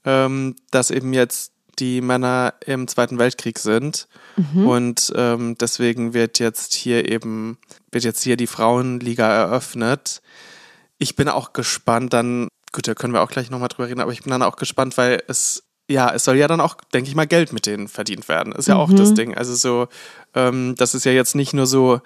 [0.04, 4.06] ähm, dass eben jetzt die Männer im Zweiten Weltkrieg sind.
[4.36, 4.66] Mhm.
[4.66, 7.58] Und ähm, deswegen wird jetzt hier eben,
[7.90, 10.20] wird jetzt hier die Frauenliga eröffnet.
[10.98, 14.12] Ich bin auch gespannt, dann Gut, da können wir auch gleich nochmal drüber reden, aber
[14.12, 17.16] ich bin dann auch gespannt, weil es, ja, es soll ja dann auch, denke ich
[17.16, 18.52] mal, Geld mit denen verdient werden.
[18.52, 18.80] Ist ja mhm.
[18.80, 19.36] auch das Ding.
[19.36, 19.88] Also so,
[20.34, 22.00] ähm, das ist ja jetzt nicht nur so,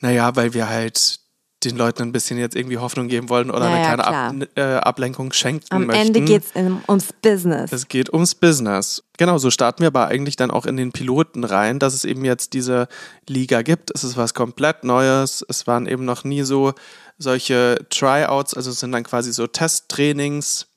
[0.00, 1.20] naja, weil wir halt
[1.64, 4.62] den Leuten ein bisschen jetzt irgendwie Hoffnung geben wollen oder ja, eine kleine Ab, äh,
[4.76, 6.00] Ablenkung schenken Am möchten.
[6.00, 7.70] Am Ende geht es ums Business.
[7.70, 9.02] Es geht ums Business.
[9.18, 12.24] Genau, so starten wir aber eigentlich dann auch in den Piloten rein, dass es eben
[12.24, 12.88] jetzt diese
[13.28, 13.90] Liga gibt.
[13.94, 15.44] Es ist was komplett Neues.
[15.48, 16.72] Es waren eben noch nie so
[17.18, 20.69] solche Tryouts, also es sind dann quasi so Testtrainings.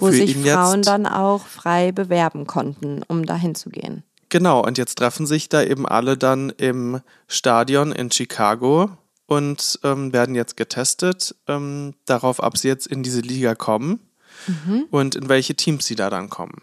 [0.00, 4.02] Wo sich Frauen dann auch frei bewerben konnten, um dahin zu gehen.
[4.28, 8.90] Genau, und jetzt treffen sich da eben alle dann im Stadion in Chicago
[9.26, 14.00] und ähm, werden jetzt getestet ähm, darauf, ob sie jetzt in diese Liga kommen
[14.46, 14.84] mhm.
[14.90, 16.62] und in welche Teams sie da dann kommen.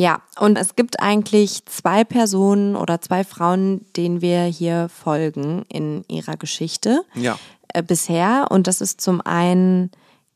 [0.00, 6.04] Ja, und es gibt eigentlich zwei Personen oder zwei Frauen, denen wir hier folgen in
[6.08, 7.04] ihrer Geschichte.
[7.14, 7.38] Ja.
[7.68, 8.46] Äh, bisher.
[8.50, 9.90] Und das ist zum einen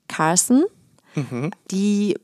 [0.07, 0.65] Carson.
[1.15, 1.51] Mhm.
[1.71, 2.17] Die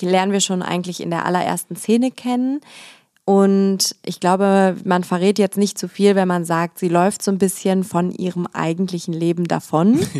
[0.00, 2.60] lernen wir schon eigentlich in der allerersten Szene kennen.
[3.30, 7.30] Und ich glaube, man verrät jetzt nicht zu viel, wenn man sagt, sie läuft so
[7.30, 10.00] ein bisschen von ihrem eigentlichen Leben davon.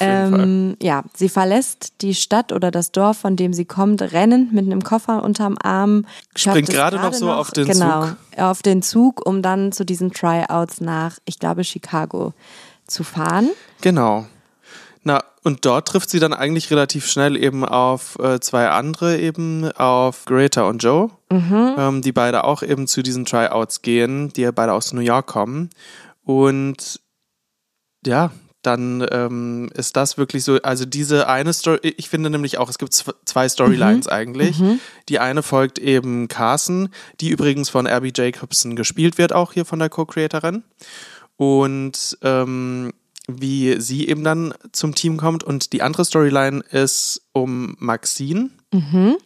[0.00, 4.52] Ja, ähm, ja, sie verlässt die Stadt oder das Dorf, von dem sie kommt, rennend
[4.52, 6.06] mit einem Koffer unterm Arm.
[6.34, 8.16] Springt gerade noch so noch, auf den genau, Zug.
[8.30, 12.32] Genau, auf den Zug, um dann zu diesen Tryouts nach, ich glaube, Chicago
[12.86, 13.50] zu fahren.
[13.82, 14.26] Genau.
[15.04, 19.70] Na, und dort trifft sie dann eigentlich relativ schnell eben auf äh, zwei andere eben,
[19.72, 21.74] auf Greta und Joe, mhm.
[21.76, 25.26] ähm, die beide auch eben zu diesen Tryouts gehen, die ja beide aus New York
[25.26, 25.68] kommen.
[26.24, 27.00] Und
[28.06, 28.30] ja,
[28.62, 32.78] dann ähm, ist das wirklich so, also diese eine Story, ich finde nämlich auch, es
[32.78, 34.12] gibt zwei Storylines mhm.
[34.12, 34.58] eigentlich.
[34.58, 34.80] Mhm.
[35.10, 36.88] Die eine folgt eben Carson,
[37.20, 40.64] die übrigens von Abby Jacobson gespielt wird, auch hier von der Co-Creatorin
[41.36, 42.92] und ähm,
[43.28, 45.44] wie sie eben dann zum Team kommt.
[45.44, 48.50] Und die andere Storyline ist um Maxine.
[48.72, 49.16] Mhm.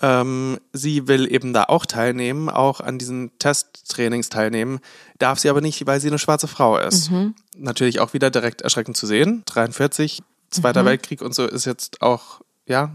[0.00, 4.80] Ähm, sie will eben da auch teilnehmen, auch an diesen Testtrainings teilnehmen,
[5.18, 7.10] darf sie aber nicht, weil sie eine schwarze Frau ist.
[7.10, 7.34] Mhm.
[7.56, 9.42] Natürlich auch wieder direkt erschreckend zu sehen.
[9.46, 10.86] 43, Zweiter mhm.
[10.86, 12.94] Weltkrieg und so ist jetzt auch, ja,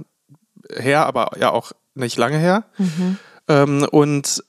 [0.75, 2.65] her, aber ja auch nicht lange her.
[2.77, 3.17] Mhm.
[3.47, 4.43] Ähm, und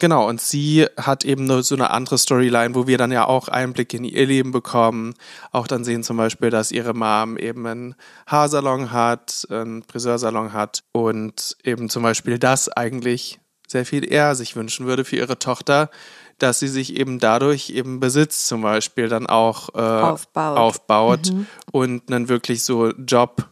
[0.00, 3.92] Genau, und sie hat eben so eine andere Storyline, wo wir dann ja auch Einblick
[3.92, 5.12] in ihr Leben bekommen.
[5.52, 7.94] Auch dann sehen zum Beispiel, dass ihre Mom eben einen
[8.26, 14.56] Haarsalon hat, einen Friseursalon hat und eben zum Beispiel das eigentlich sehr viel eher sich
[14.56, 15.90] wünschen würde für ihre Tochter,
[16.38, 21.46] dass sie sich eben dadurch eben Besitz zum Beispiel dann auch äh, aufbaut, aufbaut mhm.
[21.72, 23.48] und einen wirklich so Job,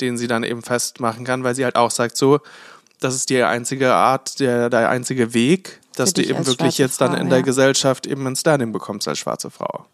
[0.00, 2.40] den sie dann eben festmachen kann, weil sie halt auch sagt so,
[2.98, 7.14] das ist die einzige Art, der, der einzige Weg, dass du eben wirklich jetzt dann
[7.14, 7.34] in ja.
[7.34, 9.86] der Gesellschaft eben ein Standing bekommst als schwarze Frau.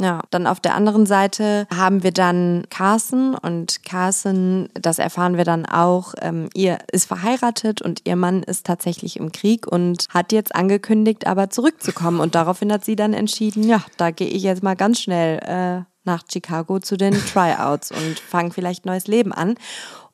[0.00, 5.44] Ja, dann auf der anderen Seite haben wir dann Carson und Carson, das erfahren wir
[5.44, 10.32] dann auch, ähm, ihr ist verheiratet und ihr Mann ist tatsächlich im Krieg und hat
[10.32, 14.62] jetzt angekündigt, aber zurückzukommen und daraufhin hat sie dann entschieden, ja, da gehe ich jetzt
[14.62, 19.56] mal ganz schnell äh, nach Chicago zu den Tryouts und fange vielleicht neues Leben an.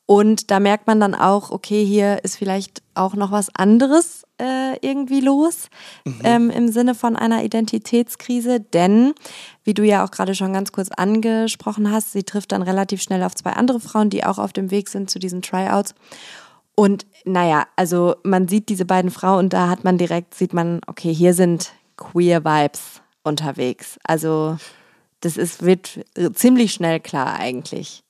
[0.05, 4.77] Und da merkt man dann auch, okay, hier ist vielleicht auch noch was anderes äh,
[4.81, 5.69] irgendwie los
[6.05, 6.21] mhm.
[6.25, 9.15] ähm, im Sinne von einer Identitätskrise, denn
[9.65, 13.23] wie du ja auch gerade schon ganz kurz angesprochen hast, sie trifft dann relativ schnell
[13.23, 15.95] auf zwei andere Frauen, die auch auf dem Weg sind zu diesen Tryouts.
[16.75, 20.81] Und naja, also man sieht diese beiden Frauen und da hat man direkt, sieht man,
[20.87, 23.99] okay, hier sind queer Vibes unterwegs.
[24.05, 24.59] Also
[25.21, 28.05] das ist, wird ziemlich schnell klar eigentlich.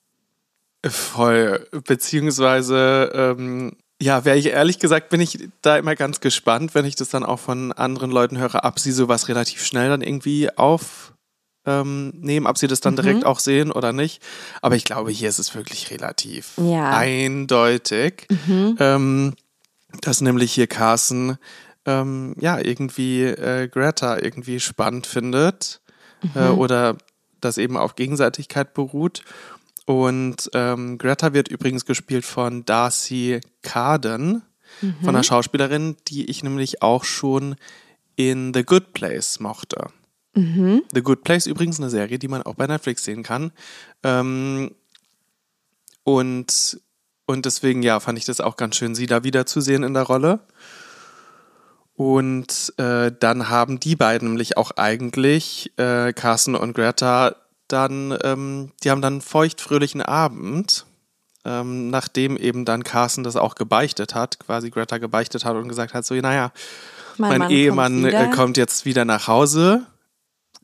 [0.85, 1.67] Voll.
[1.87, 6.96] Beziehungsweise, ähm, ja, wäre ich ehrlich gesagt, bin ich da immer ganz gespannt, wenn ich
[6.96, 12.28] das dann auch von anderen Leuten höre, ob sie sowas relativ schnell dann irgendwie aufnehmen,
[12.28, 13.02] ähm, ob sie das dann mhm.
[13.02, 14.22] direkt auch sehen oder nicht.
[14.61, 16.90] Aber ich glaube, hier ist es wirklich relativ ja.
[16.90, 18.76] eindeutig, mhm.
[18.80, 19.35] ähm,
[20.02, 21.38] dass nämlich hier Carsten
[21.87, 25.80] ähm, ja irgendwie äh, Greta irgendwie spannend findet
[26.35, 26.46] äh, mhm.
[26.46, 26.98] äh, oder
[27.40, 29.22] das eben auf Gegenseitigkeit beruht.
[29.87, 34.42] Und ähm, Greta wird übrigens gespielt von Darcy Carden,
[34.83, 34.96] mhm.
[35.01, 37.57] von einer Schauspielerin, die ich nämlich auch schon
[38.16, 39.87] in The Good Place mochte.
[40.35, 40.83] Mhm.
[40.92, 43.53] The Good Place übrigens eine Serie, die man auch bei Netflix sehen kann.
[44.03, 44.72] Ähm,
[46.05, 46.81] und
[47.29, 50.38] Und deswegen, ja, fand ich das auch ganz schön, sie da wiederzusehen in der Rolle.
[51.96, 57.35] Und äh, dann haben die beiden nämlich auch eigentlich, äh, Carsten und Greta,
[57.68, 60.87] dann, ähm, die haben dann einen feuchtfröhlichen Abend,
[61.44, 65.94] ähm, nachdem eben dann Carsten das auch gebeichtet hat, quasi Greta gebeichtet hat und gesagt
[65.94, 66.52] hat, so, naja,
[67.18, 69.87] mein, mein Ehemann kommt, äh, kommt, jetzt wieder nach Hause.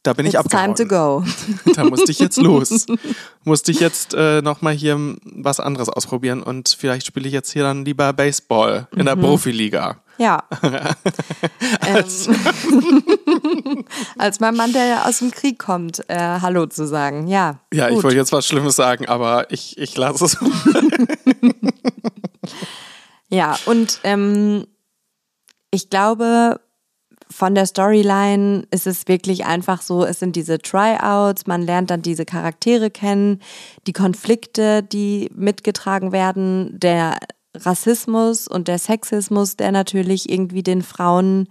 [0.02, 0.74] Da bin It's ich abgehauen.
[0.74, 1.24] time to go.
[1.74, 2.86] da musste ich jetzt los.
[3.44, 7.62] musste ich jetzt äh, nochmal hier was anderes ausprobieren und vielleicht spiele ich jetzt hier
[7.62, 9.20] dann lieber Baseball in der mhm.
[9.20, 10.02] Profiliga.
[10.18, 10.42] Ja.
[11.80, 13.84] als, ähm,
[14.18, 17.28] als mein Mann, der aus dem Krieg kommt, äh, Hallo zu sagen.
[17.28, 17.60] Ja.
[17.72, 17.98] Ja, gut.
[17.98, 20.36] ich wollte jetzt was Schlimmes sagen, aber ich, ich lasse es.
[23.28, 24.66] ja, und ähm,
[25.70, 26.60] ich glaube,
[27.32, 32.02] von der Storyline ist es wirklich einfach so, es sind diese Tryouts, man lernt dann
[32.02, 33.40] diese Charaktere kennen,
[33.86, 37.18] die Konflikte, die mitgetragen werden, der
[37.54, 41.48] Rassismus und der Sexismus, der natürlich irgendwie den Frauen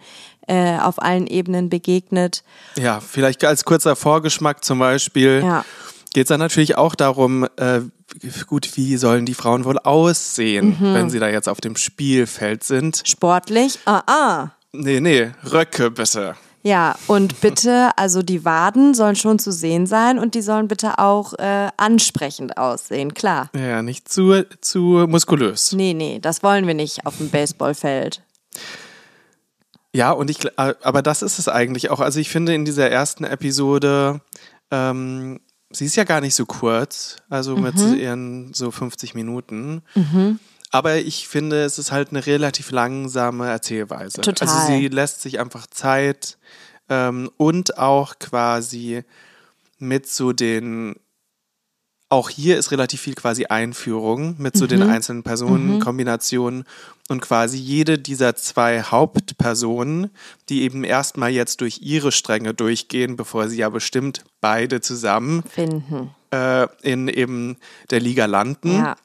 [0.48, 2.44] äh, auf allen Ebenen begegnet.
[2.76, 5.42] Ja, vielleicht als kurzer Vorgeschmack zum Beispiel.
[5.44, 5.66] Ja.
[6.14, 7.82] Geht es dann natürlich auch darum, äh,
[8.48, 10.94] gut, wie sollen die Frauen wohl aussehen, mhm.
[10.94, 13.04] wenn sie da jetzt auf dem Spielfeld sind?
[13.06, 13.80] Sportlich?
[13.86, 14.50] Ah, ah.
[14.74, 16.36] Nee, nee, Röcke bitte.
[16.64, 21.00] Ja, und bitte, also die Waden sollen schon zu sehen sein und die sollen bitte
[21.00, 23.50] auch äh, ansprechend aussehen, klar.
[23.56, 25.72] Ja, nicht zu, zu muskulös.
[25.72, 28.22] Nee, nee, das wollen wir nicht auf dem Baseballfeld.
[29.94, 32.00] Ja, und ich, äh, aber das ist es eigentlich auch.
[32.00, 34.22] Also ich finde in dieser ersten Episode,
[34.70, 35.40] ähm,
[35.72, 37.96] sie ist ja gar nicht so kurz, also mit mhm.
[37.96, 39.82] ihren so 50 Minuten.
[39.96, 40.40] Mhm.
[40.72, 44.22] Aber ich finde, es ist halt eine relativ langsame Erzählweise.
[44.22, 44.48] Total.
[44.48, 46.38] Also sie lässt sich einfach Zeit
[46.90, 49.04] ähm, und auch quasi
[49.78, 50.96] mit so den
[52.08, 54.70] auch hier ist relativ viel quasi Einführung mit so mhm.
[54.70, 56.66] den einzelnen Personenkombinationen mhm.
[57.08, 60.10] und quasi jede dieser zwei Hauptpersonen,
[60.50, 66.14] die eben erstmal jetzt durch ihre Stränge durchgehen, bevor sie ja bestimmt beide zusammen finden
[66.34, 67.56] äh, in eben
[67.92, 68.76] der Liga landen.
[68.76, 68.98] Ja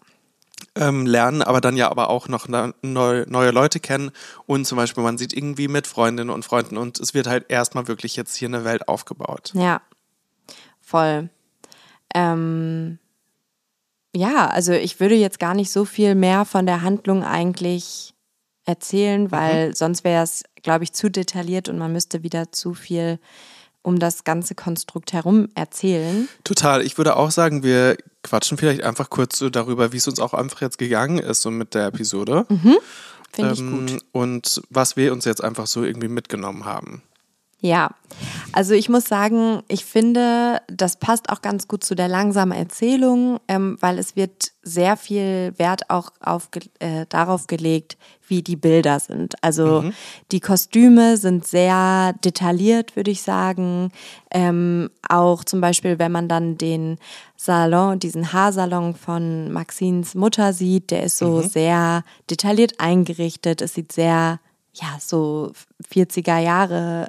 [0.75, 4.11] ähm, lernen, aber dann ja aber auch noch ne, neu, neue Leute kennen
[4.47, 7.89] und zum Beispiel man sieht irgendwie mit Freundinnen und Freunden und es wird halt erstmal
[7.89, 9.53] wirklich jetzt hier eine Welt aufgebaut.
[9.55, 9.81] Ja,
[10.81, 11.31] voll.
[12.15, 12.99] Ähm,
[14.15, 18.15] ja, also ich würde jetzt gar nicht so viel mehr von der Handlung eigentlich
[18.65, 19.75] erzählen, weil mhm.
[19.75, 23.19] sonst wäre es, glaube ich, zu detailliert und man müsste wieder zu viel
[23.87, 26.29] um das ganze Konstrukt herum erzählen.
[26.43, 26.83] Total.
[26.83, 30.35] Ich würde auch sagen, wir quatschen vielleicht einfach kurz so darüber, wie es uns auch
[30.35, 32.47] einfach jetzt gegangen ist, so mit der Episode.
[32.49, 32.77] Mhm.
[33.33, 34.03] Finde ich ähm, gut.
[34.11, 37.03] Und was wir uns jetzt einfach so irgendwie mitgenommen haben.
[37.67, 37.91] Ja,
[38.53, 43.41] also ich muss sagen, ich finde, das passt auch ganz gut zu der langsamen Erzählung,
[43.49, 46.49] ähm, weil es wird sehr viel Wert auch auf,
[46.79, 47.99] äh, darauf gelegt,
[48.29, 49.35] wie die Bilder sind.
[49.43, 49.93] Also mhm.
[50.31, 53.91] die Kostüme sind sehr detailliert, würde ich sagen.
[54.31, 56.99] Ähm, auch zum Beispiel, wenn man dann den
[57.37, 61.49] Salon, diesen Haarsalon von Maxines Mutter sieht, der ist so mhm.
[61.49, 63.61] sehr detailliert eingerichtet.
[63.61, 64.39] Es sieht sehr
[64.81, 65.53] ja, so
[65.91, 67.09] 40er Jahre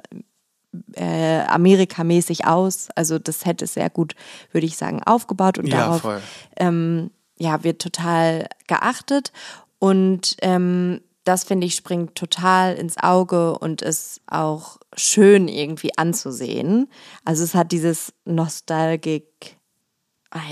[0.94, 2.88] äh, Amerikamäßig aus.
[2.94, 4.14] Also das Set ist sehr gut,
[4.52, 6.22] würde ich sagen, aufgebaut und ja, darauf
[6.56, 9.32] ähm, ja, wird total geachtet.
[9.78, 16.88] Und ähm, das finde ich springt total ins Auge und ist auch schön irgendwie anzusehen.
[17.24, 19.58] Also es hat dieses Nostalgik,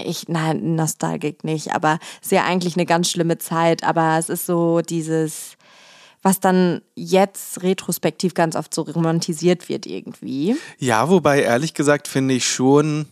[0.05, 4.29] ich, nein, Nostalgik nicht, aber es ist ja eigentlich eine ganz schlimme Zeit, aber es
[4.29, 5.56] ist so dieses,
[6.27, 10.57] was dann jetzt retrospektiv ganz oft so romantisiert wird irgendwie.
[10.77, 13.07] Ja, wobei ehrlich gesagt finde ich schon,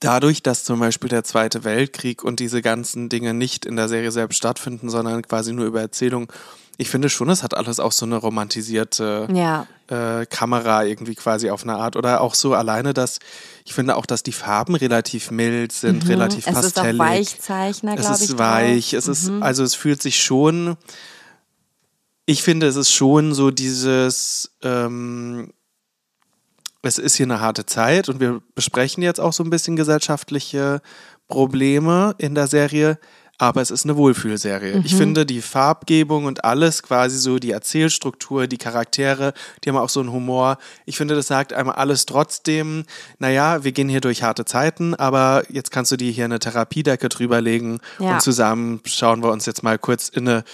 [0.00, 4.10] dadurch, dass zum Beispiel der Zweite Weltkrieg und diese ganzen Dinge nicht in der Serie
[4.10, 6.32] selbst stattfinden, sondern quasi nur über Erzählung,
[6.78, 9.66] ich finde schon, es hat alles auch so eine romantisierte ja.
[9.86, 11.94] äh, Kamera irgendwie quasi auf eine Art.
[11.94, 13.20] Oder auch so alleine, dass
[13.64, 16.10] ich finde auch, dass die Farben relativ mild sind, mhm.
[16.10, 16.64] relativ pastellig.
[16.64, 18.22] Es ist auch Weichzeichner, glaube ich.
[18.22, 18.90] Es ist weich.
[18.90, 18.98] Drauf.
[18.98, 19.42] Es ist, mhm.
[19.44, 20.76] also es fühlt sich schon
[22.28, 25.50] ich finde, es ist schon so dieses, ähm,
[26.82, 30.82] es ist hier eine harte Zeit und wir besprechen jetzt auch so ein bisschen gesellschaftliche
[31.26, 32.98] Probleme in der Serie,
[33.38, 34.76] aber es ist eine Wohlfühlserie.
[34.76, 34.82] Mhm.
[34.84, 39.32] Ich finde die Farbgebung und alles, quasi so die Erzählstruktur, die Charaktere,
[39.64, 40.58] die haben auch so einen Humor.
[40.84, 42.84] Ich finde, das sagt einmal alles trotzdem,
[43.18, 47.08] naja, wir gehen hier durch harte Zeiten, aber jetzt kannst du dir hier eine Therapiedecke
[47.08, 48.12] drüberlegen ja.
[48.12, 50.44] und zusammen schauen wir uns jetzt mal kurz in eine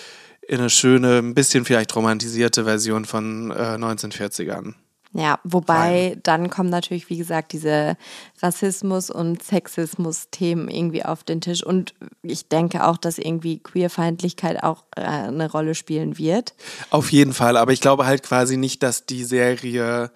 [0.48, 4.74] in eine schöne, ein bisschen vielleicht romantisierte Version von äh, 1940ern.
[5.16, 6.20] Ja, wobei rein.
[6.24, 7.96] dann kommen natürlich, wie gesagt, diese
[8.42, 11.64] Rassismus- und Sexismus-Themen irgendwie auf den Tisch.
[11.64, 16.54] Und ich denke auch, dass irgendwie Queerfeindlichkeit auch äh, eine Rolle spielen wird.
[16.90, 20.10] Auf jeden Fall, aber ich glaube halt quasi nicht, dass die Serie,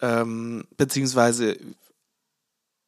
[0.00, 1.56] ähm, beziehungsweise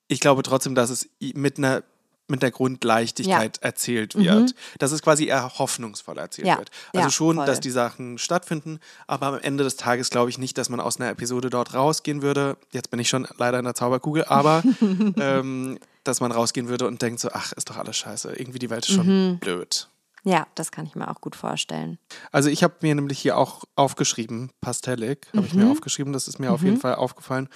[0.06, 1.82] ich glaube trotzdem, dass es mit einer
[2.28, 3.62] mit der Grundleichtigkeit ja.
[3.62, 4.50] erzählt wird.
[4.50, 4.78] Mhm.
[4.78, 6.58] Dass es quasi eher hoffnungsvoll erzählt ja.
[6.58, 6.70] wird.
[6.92, 7.46] Also ja, schon, voll.
[7.46, 10.98] dass die Sachen stattfinden, aber am Ende des Tages glaube ich nicht, dass man aus
[11.00, 12.56] einer Episode dort rausgehen würde.
[12.72, 14.62] Jetzt bin ich schon leider in der Zauberkugel, aber
[15.16, 18.32] ähm, dass man rausgehen würde und denkt so, ach, ist doch alles scheiße.
[18.32, 19.38] Irgendwie die Welt ist schon mhm.
[19.38, 19.88] blöd.
[20.26, 21.98] Ja, das kann ich mir auch gut vorstellen.
[22.32, 25.46] Also ich habe mir nämlich hier auch aufgeschrieben, Pastellig, habe mhm.
[25.46, 25.70] ich mir mhm.
[25.70, 26.80] aufgeschrieben, das ist mir auf jeden mhm.
[26.80, 27.48] Fall aufgefallen.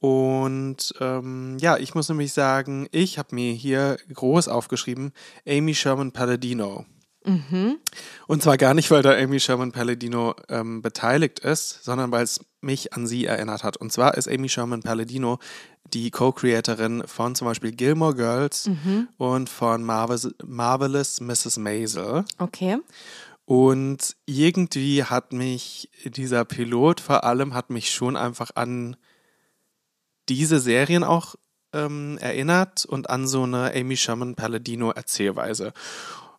[0.00, 5.12] Und ähm, ja, ich muss nämlich sagen, ich habe mir hier groß aufgeschrieben,
[5.46, 6.86] Amy Sherman Palladino.
[7.24, 7.76] Mhm.
[8.26, 12.40] Und zwar gar nicht, weil da Amy Sherman Palladino ähm, beteiligt ist, sondern weil es
[12.62, 13.76] mich an sie erinnert hat.
[13.76, 15.38] Und zwar ist Amy Sherman Palladino
[15.84, 19.08] die Co-Creatorin von zum Beispiel Gilmore Girls mhm.
[19.18, 21.58] und von Marvel Marvelous Mrs.
[21.58, 22.24] Maisel.
[22.38, 22.78] Okay.
[23.44, 28.96] Und irgendwie hat mich dieser Pilot vor allem hat mich schon einfach an
[30.30, 31.34] diese Serien auch
[31.72, 35.72] ähm, erinnert und an so eine Amy Sherman Palladino Erzählweise.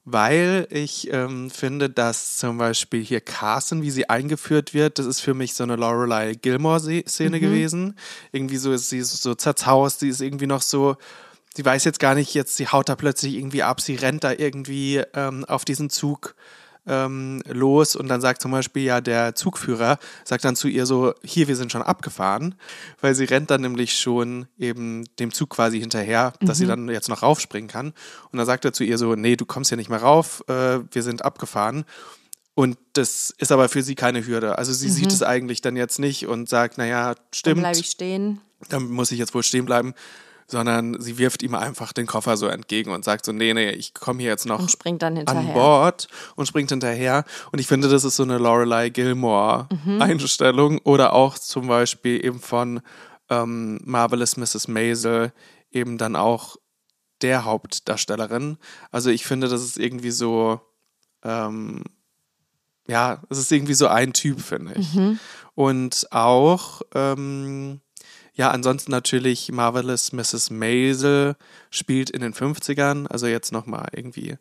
[0.04, 5.20] Weil ich ähm, finde, dass zum Beispiel hier Carson, wie sie eingeführt wird, das ist
[5.20, 7.42] für mich so eine Lorelei Gilmore-Szene mhm.
[7.42, 7.98] gewesen.
[8.32, 10.96] Irgendwie so ist sie so zerzaust, sie ist irgendwie noch so,
[11.56, 14.32] sie weiß jetzt gar nicht, jetzt sie haut da plötzlich irgendwie ab, sie rennt da
[14.32, 16.36] irgendwie ähm, auf diesen Zug
[16.88, 21.14] ähm, los und dann sagt zum Beispiel ja der Zugführer, sagt dann zu ihr so,
[21.24, 22.56] hier, wir sind schon abgefahren,
[23.00, 26.62] weil sie rennt dann nämlich schon eben dem Zug quasi hinterher, dass mhm.
[26.62, 27.94] sie dann jetzt noch raufspringen kann.
[28.32, 30.80] Und dann sagt er zu ihr so, nee, du kommst ja nicht mehr rauf, äh,
[30.92, 31.86] wir sind abgefahren.
[32.54, 34.58] Und das ist aber für sie keine Hürde.
[34.58, 34.94] Also sie mhm.
[34.94, 37.58] sieht es eigentlich dann jetzt nicht und sagt, naja, stimmt.
[37.58, 38.42] Dann bleibe ich stehen.
[38.70, 39.94] Dann muss ich jetzt wohl stehen bleiben
[40.52, 43.94] sondern sie wirft ihm einfach den Koffer so entgegen und sagt so, nee, nee, ich
[43.94, 44.60] komme hier jetzt noch
[45.28, 47.24] an Bord und springt hinterher.
[47.52, 50.82] Und ich finde, das ist so eine Lorelei Gilmore-Einstellung mhm.
[50.84, 52.82] oder auch zum Beispiel eben von
[53.30, 54.68] ähm, Marvelous Mrs.
[54.68, 55.32] Maisel
[55.72, 56.58] eben dann auch
[57.22, 58.58] der Hauptdarstellerin.
[58.92, 60.60] Also ich finde, das ist irgendwie so,
[61.24, 61.84] ähm,
[62.88, 64.94] ja, es ist irgendwie so ein Typ, finde ich.
[64.96, 65.20] Mhm.
[65.56, 67.80] Und auch, ähm,
[68.34, 70.50] ja, ansonsten natürlich Marvelous Mrs.
[70.50, 71.36] Maisel
[71.70, 74.38] spielt in den 50ern, also jetzt nochmal irgendwie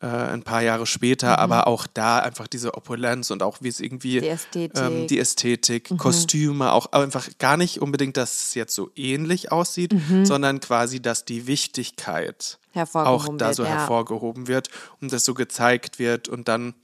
[0.00, 1.38] äh, ein paar Jahre später, mhm.
[1.38, 5.18] aber auch da einfach diese Opulenz und auch wie es irgendwie die Ästhetik, ähm, die
[5.18, 5.98] Ästhetik mhm.
[5.98, 10.24] Kostüme, auch einfach gar nicht unbedingt, dass es jetzt so ähnlich aussieht, mhm.
[10.24, 12.58] sondern quasi, dass die Wichtigkeit
[12.92, 13.70] auch da wird, so ja.
[13.70, 14.68] hervorgehoben wird
[15.00, 16.74] und das so gezeigt wird und dann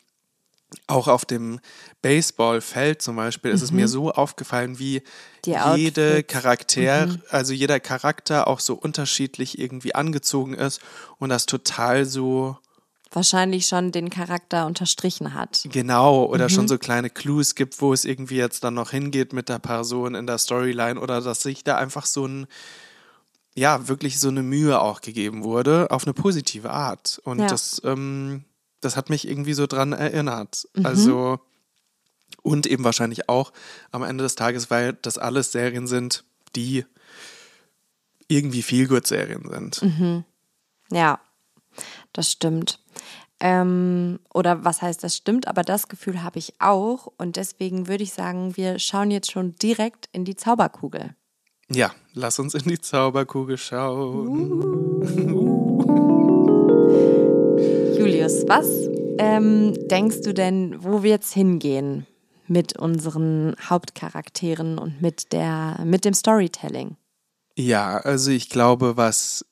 [0.86, 1.60] auch auf dem
[2.02, 3.54] Baseballfeld zum Beispiel mhm.
[3.54, 3.90] ist es mir mhm.
[3.90, 5.02] so aufgefallen, wie
[5.76, 7.22] jede Charakter, mhm.
[7.30, 10.80] also jeder Charakter auch so unterschiedlich irgendwie angezogen ist
[11.18, 12.58] und das total so
[13.12, 15.66] wahrscheinlich schon den Charakter unterstrichen hat.
[15.70, 16.48] Genau, oder mhm.
[16.48, 20.14] schon so kleine Clues gibt, wo es irgendwie jetzt dann noch hingeht mit der Person
[20.16, 22.46] in der Storyline oder dass sich da einfach so ein
[23.56, 27.20] ja, wirklich so eine Mühe auch gegeben wurde, auf eine positive Art.
[27.24, 27.46] Und ja.
[27.46, 28.44] das ähm,
[28.84, 30.68] das hat mich irgendwie so dran erinnert.
[30.74, 30.86] Mhm.
[30.86, 31.40] Also,
[32.42, 33.52] und eben wahrscheinlich auch
[33.90, 36.24] am Ende des Tages, weil das alles Serien sind,
[36.56, 36.84] die
[38.28, 39.82] irgendwie Feelgood-Serien sind.
[39.82, 40.24] Mhm.
[40.90, 41.20] Ja,
[42.12, 42.80] das stimmt.
[43.40, 47.12] Ähm, oder was heißt, das stimmt, aber das Gefühl habe ich auch.
[47.18, 51.14] Und deswegen würde ich sagen, wir schauen jetzt schon direkt in die Zauberkugel.
[51.70, 54.28] Ja, lass uns in die Zauberkugel schauen.
[55.02, 57.20] Uh.
[58.24, 62.06] Julius, was ähm, denkst du denn, wo wir jetzt hingehen
[62.46, 66.96] mit unseren Hauptcharakteren und mit, der, mit dem Storytelling?
[67.54, 69.44] Ja, also ich glaube, was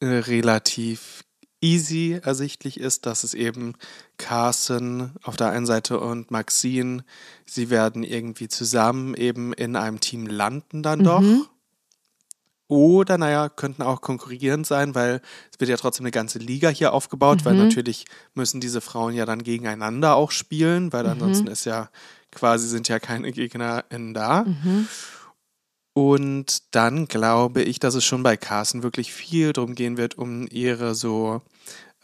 [0.00, 1.24] äh, relativ
[1.60, 3.74] easy ersichtlich ist, dass es eben
[4.16, 7.04] Carson auf der einen Seite und Maxine,
[7.44, 11.04] sie werden irgendwie zusammen eben in einem Team landen dann mhm.
[11.04, 11.50] doch.
[12.68, 15.20] Oder, naja, könnten auch konkurrierend sein, weil
[15.52, 17.44] es wird ja trotzdem eine ganze Liga hier aufgebaut, mhm.
[17.44, 21.10] weil natürlich müssen diese Frauen ja dann gegeneinander auch spielen, weil mhm.
[21.10, 21.90] ansonsten ist ja
[22.32, 24.44] quasi sind ja keine GegnerInnen da.
[24.44, 24.88] Mhm.
[25.92, 30.46] Und dann glaube ich, dass es schon bei Carsten wirklich viel darum gehen wird, um
[30.48, 31.40] ihre so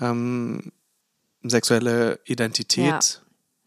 [0.01, 0.73] ähm,
[1.43, 3.23] sexuelle Identität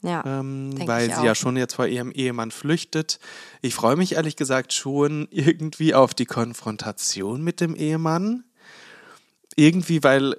[0.06, 1.24] ja, ähm, weil sie auch.
[1.24, 3.20] ja schon jetzt vor ihrem Ehemann flüchtet.
[3.62, 8.43] Ich freue mich ehrlich gesagt schon irgendwie auf die Konfrontation mit dem Ehemann.
[9.56, 10.38] Irgendwie, weil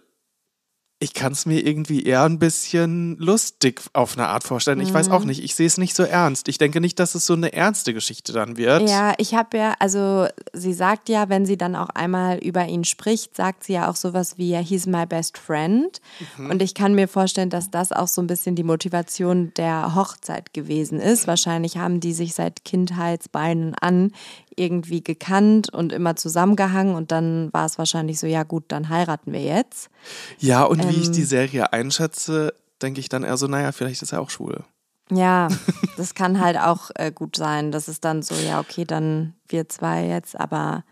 [0.99, 4.81] ich kann es mir irgendwie eher ein bisschen lustig auf eine Art vorstellen.
[4.81, 5.27] Ich weiß auch Mhm.
[5.27, 6.49] nicht, ich sehe es nicht so ernst.
[6.49, 8.89] Ich denke nicht, dass es so eine ernste Geschichte dann wird.
[8.89, 12.85] Ja, ich habe ja, also sie sagt ja, wenn sie dann auch einmal über ihn
[12.85, 16.01] spricht, sagt sie ja auch sowas wie, he's my best friend.
[16.39, 16.49] Mhm.
[16.51, 20.55] Und ich kann mir vorstellen, dass das auch so ein bisschen die Motivation der Hochzeit
[20.55, 21.27] gewesen ist.
[21.27, 24.13] Wahrscheinlich haben die sich seit Kindheitsbeinen an
[24.57, 29.33] irgendwie gekannt und immer zusammengehangen und dann war es wahrscheinlich so, ja gut, dann heiraten
[29.33, 29.91] wir jetzt.
[30.39, 31.13] Ja, und wie ich Ähm.
[31.13, 34.65] die Serie einschätze, denke ich dann eher so, naja, vielleicht ist er auch schwul.
[35.11, 35.49] Ja,
[35.97, 37.71] das kann halt auch äh, gut sein.
[37.71, 40.85] Das ist dann so, ja, okay, dann wir zwei jetzt, aber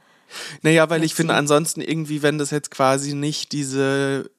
[0.62, 4.30] Naja, weil ich finde, ansonsten irgendwie, wenn das jetzt quasi nicht diese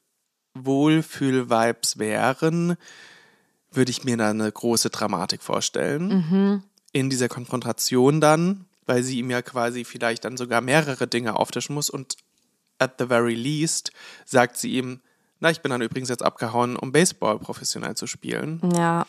[0.53, 2.78] Wohlfühl-Vibes wären,
[3.71, 6.07] würde ich mir da eine große Dramatik vorstellen.
[6.07, 6.63] Mhm.
[6.93, 11.75] In dieser Konfrontation dann, weil sie ihm ja quasi vielleicht dann sogar mehrere Dinge auftischen
[11.75, 12.15] muss und
[12.79, 13.91] at the very least
[14.25, 15.01] sagt sie ihm,
[15.39, 18.61] na, ich bin dann übrigens jetzt abgehauen, um Baseball professionell zu spielen.
[18.75, 19.05] ja,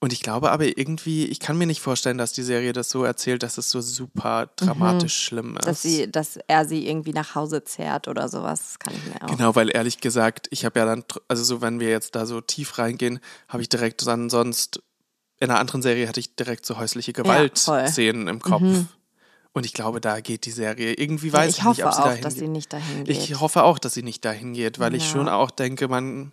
[0.00, 3.04] Und ich glaube aber irgendwie, ich kann mir nicht vorstellen, dass die Serie das so
[3.04, 5.64] erzählt, dass es so super dramatisch schlimm ist.
[5.64, 5.68] Mhm.
[5.68, 9.22] dass sie, dass er sie irgendwie nach Hause zerrt oder sowas, das kann ich mir
[9.22, 9.36] auch.
[9.36, 12.40] Genau, weil ehrlich gesagt, ich habe ja dann, also so, wenn wir jetzt da so
[12.40, 14.82] tief reingehen, habe ich direkt dann sonst,
[15.42, 17.12] in einer anderen Serie hatte ich direkt so häusliche.
[17.12, 18.62] Gewaltszenen im Kopf.
[19.54, 20.94] Und ich glaube, da geht die Serie.
[20.94, 22.40] Irgendwie weiß ich ich, hoffe nicht, ob sie auch, dahin dass geht.
[22.42, 23.08] sie nicht dahin geht.
[23.16, 25.10] Ich hoffe auch, dass sie nicht dahin geht, weil ich Ja.
[25.10, 26.32] schon auch denke, man,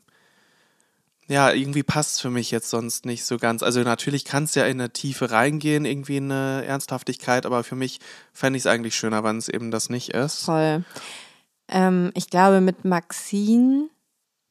[1.28, 3.62] ja, irgendwie passt es für mich jetzt sonst nicht so ganz.
[3.62, 7.76] Also natürlich kann es ja in eine Tiefe reingehen, irgendwie in eine Ernsthaftigkeit, aber für
[7.76, 8.00] mich
[8.32, 10.46] fände ich es eigentlich schöner, wenn es eben das nicht ist.
[10.46, 10.86] Voll.
[11.68, 13.90] Ähm, ich glaube, mit Maxine,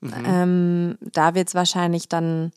[0.01, 0.13] Mhm.
[0.27, 2.53] ähm, da wird es wahrscheinlich dann,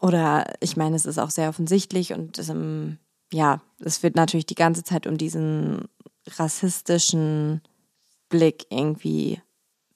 [0.00, 2.98] oder ich meine, es ist auch sehr offensichtlich und ähm,
[3.32, 5.88] ja, es wird natürlich die ganze Zeit um diesen
[6.38, 7.62] rassistischen
[8.28, 9.40] Blick irgendwie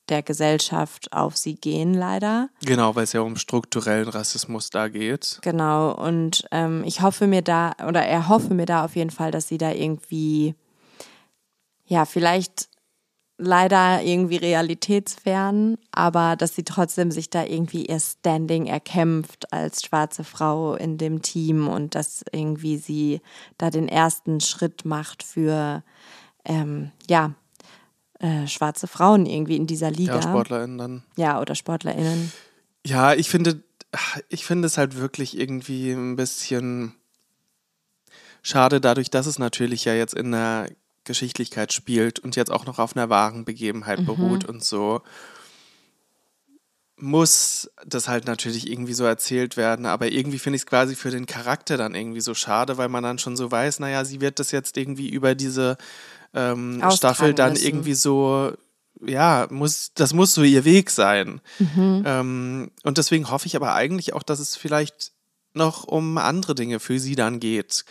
[0.09, 2.51] der Gesellschaft auf sie gehen, leider.
[2.65, 5.39] Genau, weil es ja um strukturellen Rassismus da geht.
[5.43, 9.31] Genau, und ähm, ich hoffe mir da, oder er hoffe mir da auf jeden Fall,
[9.31, 10.57] dass sie da irgendwie,
[11.87, 12.70] ja, vielleicht
[13.41, 20.25] leider irgendwie realitätsfern, aber dass sie trotzdem sich da irgendwie ihr Standing erkämpft als schwarze
[20.25, 23.21] Frau in dem Team und dass irgendwie sie
[23.59, 25.83] da den ersten Schritt macht für,
[26.45, 27.35] ähm, ja,
[28.19, 30.17] äh, schwarze Frauen irgendwie in dieser Liga.
[30.17, 31.03] Ja, SportlerInnen dann.
[31.17, 32.33] Ja, oder SportlerInnen.
[32.85, 33.63] Ja, ich finde,
[34.29, 36.95] ich finde es halt wirklich irgendwie ein bisschen
[38.43, 40.69] schade, dadurch, dass es natürlich ja jetzt in der
[41.05, 45.03] Geschichtlichkeit spielt und jetzt auch noch auf einer wahren Begebenheit beruht und so,
[46.97, 49.87] muss das halt natürlich irgendwie so erzählt werden.
[49.87, 53.03] Aber irgendwie finde ich es quasi für den Charakter dann irgendwie so schade, weil man
[53.03, 55.77] dann schon so weiß, naja, sie wird das jetzt irgendwie über diese
[56.35, 57.67] ähm, Staffel dann müssen.
[57.67, 58.53] irgendwie so,
[59.05, 61.41] ja, muss, das muss so ihr Weg sein.
[61.59, 62.03] Mhm.
[62.05, 65.13] Ähm, und deswegen hoffe ich aber eigentlich auch, dass es vielleicht
[65.55, 67.85] noch um andere Dinge für sie dann geht.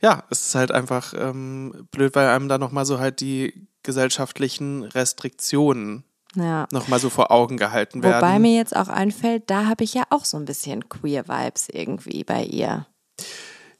[0.00, 4.84] Ja, es ist halt einfach ähm, blöd, weil einem da nochmal so halt die gesellschaftlichen
[4.84, 6.04] Restriktionen
[6.36, 6.66] Ja.
[6.72, 8.16] nochmal so vor Augen gehalten werden.
[8.16, 12.22] Wobei mir jetzt auch einfällt, da habe ich ja auch so ein bisschen Queer-Vibes irgendwie
[12.22, 12.86] bei ihr.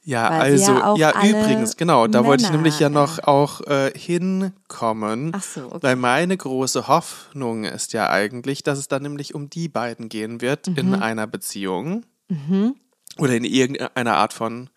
[0.01, 3.61] ja, weil also, ja ja, übrigens, genau, da wollte ich Männer, nämlich ja noch auch
[3.67, 5.31] äh, hinkommen.
[5.35, 5.79] Ach so, okay.
[5.81, 10.41] Weil meine große Hoffnung ist ja eigentlich, dass es dann nämlich um die beiden gehen
[10.41, 10.77] wird Mhm.
[10.77, 12.05] in einer Beziehung
[13.17, 14.69] oder in irgendeiner Art von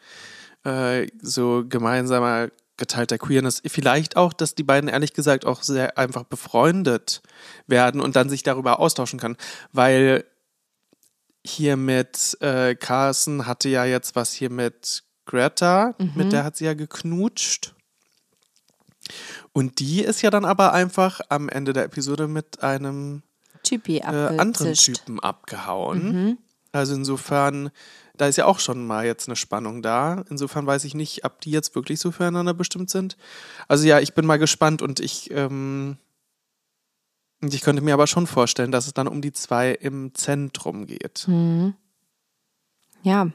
[0.65, 3.63] äh, so gemeinsamer geteilter Queerness.
[3.67, 7.23] Vielleicht auch, dass die beiden ehrlich gesagt auch sehr einfach befreundet
[7.67, 9.37] werden und dann sich darüber austauschen können,
[9.73, 10.25] weil
[11.45, 16.13] hier mit äh, Carson hatte ja jetzt was hier mit Greta, Mhm.
[16.15, 17.75] mit der hat sie ja geknutscht.
[19.53, 23.23] Und die ist ja dann aber einfach am Ende der Episode mit einem
[23.71, 24.75] äh, anderen.
[24.75, 26.13] Typen abgehauen.
[26.27, 26.39] Mhm.
[26.73, 27.71] Also insofern,
[28.23, 30.23] da ist ja auch schon mal jetzt eine Spannung da.
[30.31, 33.17] Insofern weiß ich nicht, ob die jetzt wirklich so füreinander bestimmt sind.
[33.67, 35.97] Also ja, ich bin mal gespannt und ich, ähm,
[37.41, 41.27] ich könnte mir aber schon vorstellen, dass es dann um die zwei im Zentrum geht.
[41.27, 41.75] Mhm.
[43.03, 43.27] Ja,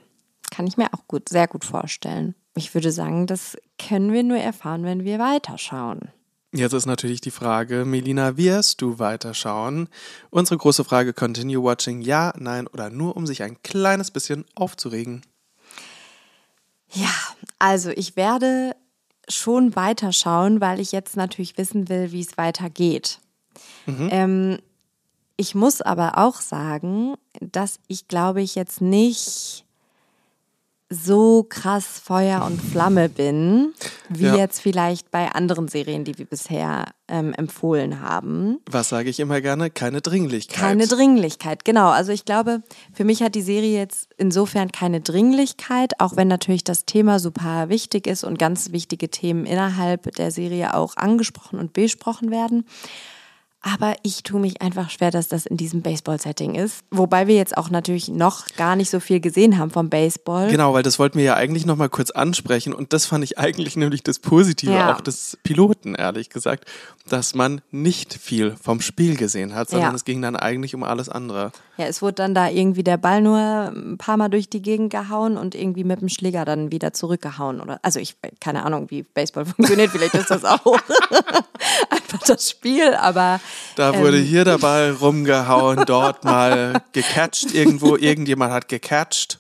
[0.52, 2.34] kann ich mir auch gut, sehr gut vorstellen.
[2.56, 6.14] Ich würde sagen, das können wir nur erfahren, wenn wir weiterschauen.
[6.58, 9.90] Jetzt ist natürlich die Frage, Melina, wirst du weiterschauen?
[10.30, 15.22] Unsere große Frage, continue watching, ja, nein oder nur, um sich ein kleines bisschen aufzuregen.
[16.92, 17.14] Ja,
[17.60, 18.76] also ich werde
[19.30, 23.20] schon weiterschauen, weil ich jetzt natürlich wissen will, wie es weitergeht.
[23.88, 24.60] Ähm,
[25.38, 29.66] ich muss aber auch sagen, dass ich glaube ich jetzt nicht
[30.90, 33.74] so krass Feuer und Flamme bin,
[34.08, 34.36] wie ja.
[34.36, 38.60] jetzt vielleicht bei anderen Serien, die wir bisher ähm, empfohlen haben.
[38.70, 39.70] Was sage ich immer gerne?
[39.70, 40.58] Keine Dringlichkeit.
[40.58, 41.90] Keine Dringlichkeit, genau.
[41.90, 42.64] Also ich glaube,
[42.94, 47.68] für mich hat die Serie jetzt insofern keine Dringlichkeit, auch wenn natürlich das Thema super
[47.68, 52.66] wichtig ist und ganz wichtige Themen innerhalb der Serie auch angesprochen und besprochen werden.
[53.74, 56.86] Aber ich tue mich einfach schwer, dass das in diesem Baseball-Setting ist.
[56.90, 60.50] Wobei wir jetzt auch natürlich noch gar nicht so viel gesehen haben vom Baseball.
[60.50, 62.74] Genau, weil das wollten wir ja eigentlich noch mal kurz ansprechen.
[62.74, 64.96] Und das fand ich eigentlich nämlich das Positive ja.
[64.96, 66.66] auch des Piloten, ehrlich gesagt,
[67.10, 69.96] dass man nicht viel vom Spiel gesehen hat, sondern ja.
[69.96, 71.52] es ging dann eigentlich um alles andere.
[71.78, 74.92] Ja, es wurde dann da irgendwie der Ball nur ein paar Mal durch die Gegend
[74.92, 77.62] gehauen und irgendwie mit dem Schläger dann wieder zurückgehauen.
[77.62, 80.66] Oder, also ich, keine Ahnung, wie Baseball funktioniert, vielleicht ist das auch
[81.90, 83.40] einfach das Spiel, aber
[83.76, 84.26] da wurde ähm.
[84.26, 89.40] hier der Ball rumgehauen, dort mal gecatcht irgendwo, irgendjemand hat gecatcht.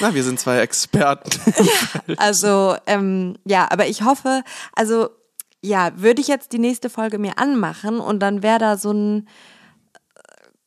[0.00, 1.40] Na, wir sind zwei Experten.
[2.16, 4.42] also, ähm, ja, aber ich hoffe,
[4.74, 5.08] also,
[5.62, 9.28] ja, würde ich jetzt die nächste Folge mir anmachen und dann wäre da so ein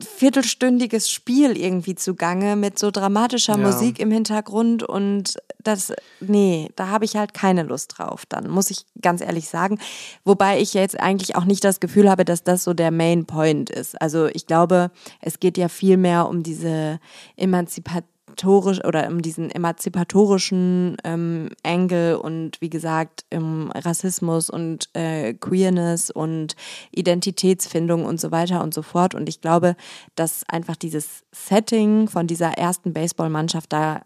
[0.01, 3.65] viertelstündiges Spiel irgendwie zugange mit so dramatischer ja.
[3.65, 8.71] Musik im Hintergrund und das, nee, da habe ich halt keine Lust drauf dann, muss
[8.71, 9.79] ich ganz ehrlich sagen.
[10.25, 13.69] Wobei ich jetzt eigentlich auch nicht das Gefühl habe, dass das so der Main Point
[13.69, 13.99] ist.
[14.01, 14.91] Also ich glaube,
[15.21, 16.99] es geht ja viel mehr um diese
[17.37, 25.33] Emanzipation emanzipatorisch oder um diesen emanzipatorischen ähm, Angle und wie gesagt im Rassismus und äh,
[25.33, 26.55] Queerness und
[26.91, 29.15] Identitätsfindung und so weiter und so fort.
[29.15, 29.75] Und ich glaube,
[30.15, 34.01] dass einfach dieses Setting von dieser ersten Baseballmannschaft da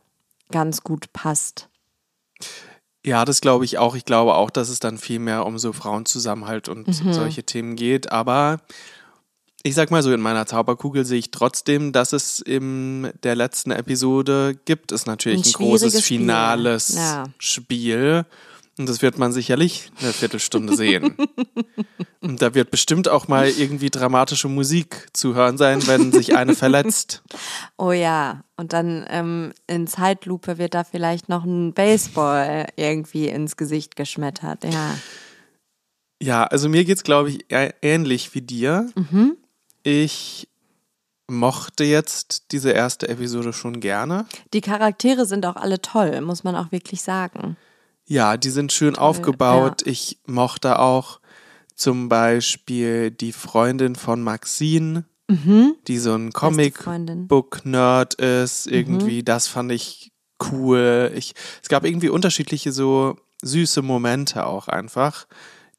[0.52, 1.70] ganz gut passt.
[3.06, 3.96] Ja, das glaube ich auch.
[3.96, 7.14] Ich glaube auch, dass es dann viel mehr um so Frauenzusammenhalt und mhm.
[7.14, 8.12] solche Themen geht.
[8.12, 8.60] Aber
[9.64, 13.72] ich sag mal so, in meiner Zauberkugel sehe ich trotzdem, dass es in der letzten
[13.72, 17.00] Episode gibt es natürlich ein, ein großes finales Spiel.
[17.00, 17.26] Ja.
[17.38, 18.26] Spiel.
[18.78, 21.18] Und das wird man sicherlich eine Viertelstunde sehen.
[22.22, 26.56] Und da wird bestimmt auch mal irgendwie dramatische Musik zu hören sein, wenn sich eine
[26.56, 27.22] verletzt.
[27.78, 33.56] Oh ja, und dann ähm, in Zeitlupe wird da vielleicht noch ein Baseball irgendwie ins
[33.56, 34.98] Gesicht geschmettert, ja.
[36.22, 38.90] Ja, also mir geht es, glaube ich, ähnlich wie dir.
[38.96, 39.38] Mhm.
[39.84, 40.48] Ich
[41.30, 44.26] mochte jetzt diese erste Episode schon gerne.
[44.54, 47.56] Die Charaktere sind auch alle toll, muss man auch wirklich sagen.
[48.06, 49.84] Ja, die sind schön toll, aufgebaut.
[49.86, 49.92] Ja.
[49.92, 51.20] Ich mochte auch
[51.76, 55.76] zum Beispiel die Freundin von Maxine, mhm.
[55.88, 58.68] die so ein Comic-Book-Nerd ist.
[58.68, 59.26] Irgendwie, mhm.
[59.26, 60.12] das fand ich
[60.52, 61.12] cool.
[61.16, 65.28] Ich, es gab irgendwie unterschiedliche so süße Momente auch einfach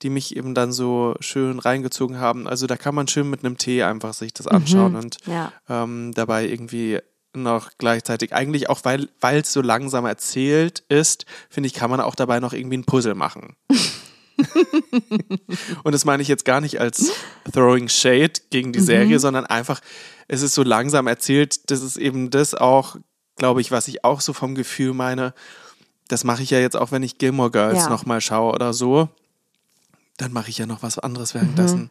[0.02, 2.46] die mich eben dann so schön reingezogen haben.
[2.46, 5.52] Also da kann man schön mit einem Tee einfach sich das anschauen mhm, und ja.
[5.68, 6.98] ähm, dabei irgendwie
[7.32, 12.14] noch gleichzeitig, eigentlich auch weil es so langsam erzählt ist, finde ich, kann man auch
[12.14, 13.56] dabei noch irgendwie ein Puzzle machen.
[15.84, 17.12] und das meine ich jetzt gar nicht als
[17.52, 19.20] Throwing Shade gegen die Serie, mhm.
[19.20, 19.80] sondern einfach,
[20.26, 22.96] es ist so langsam erzählt, das ist eben das auch,
[23.36, 25.34] glaube ich, was ich auch so vom Gefühl meine.
[26.08, 27.88] Das mache ich ja jetzt auch, wenn ich Gilmore Girls ja.
[27.88, 29.08] nochmal schaue oder so
[30.20, 31.80] dann mache ich ja noch was anderes währenddessen.
[31.80, 31.90] Mhm.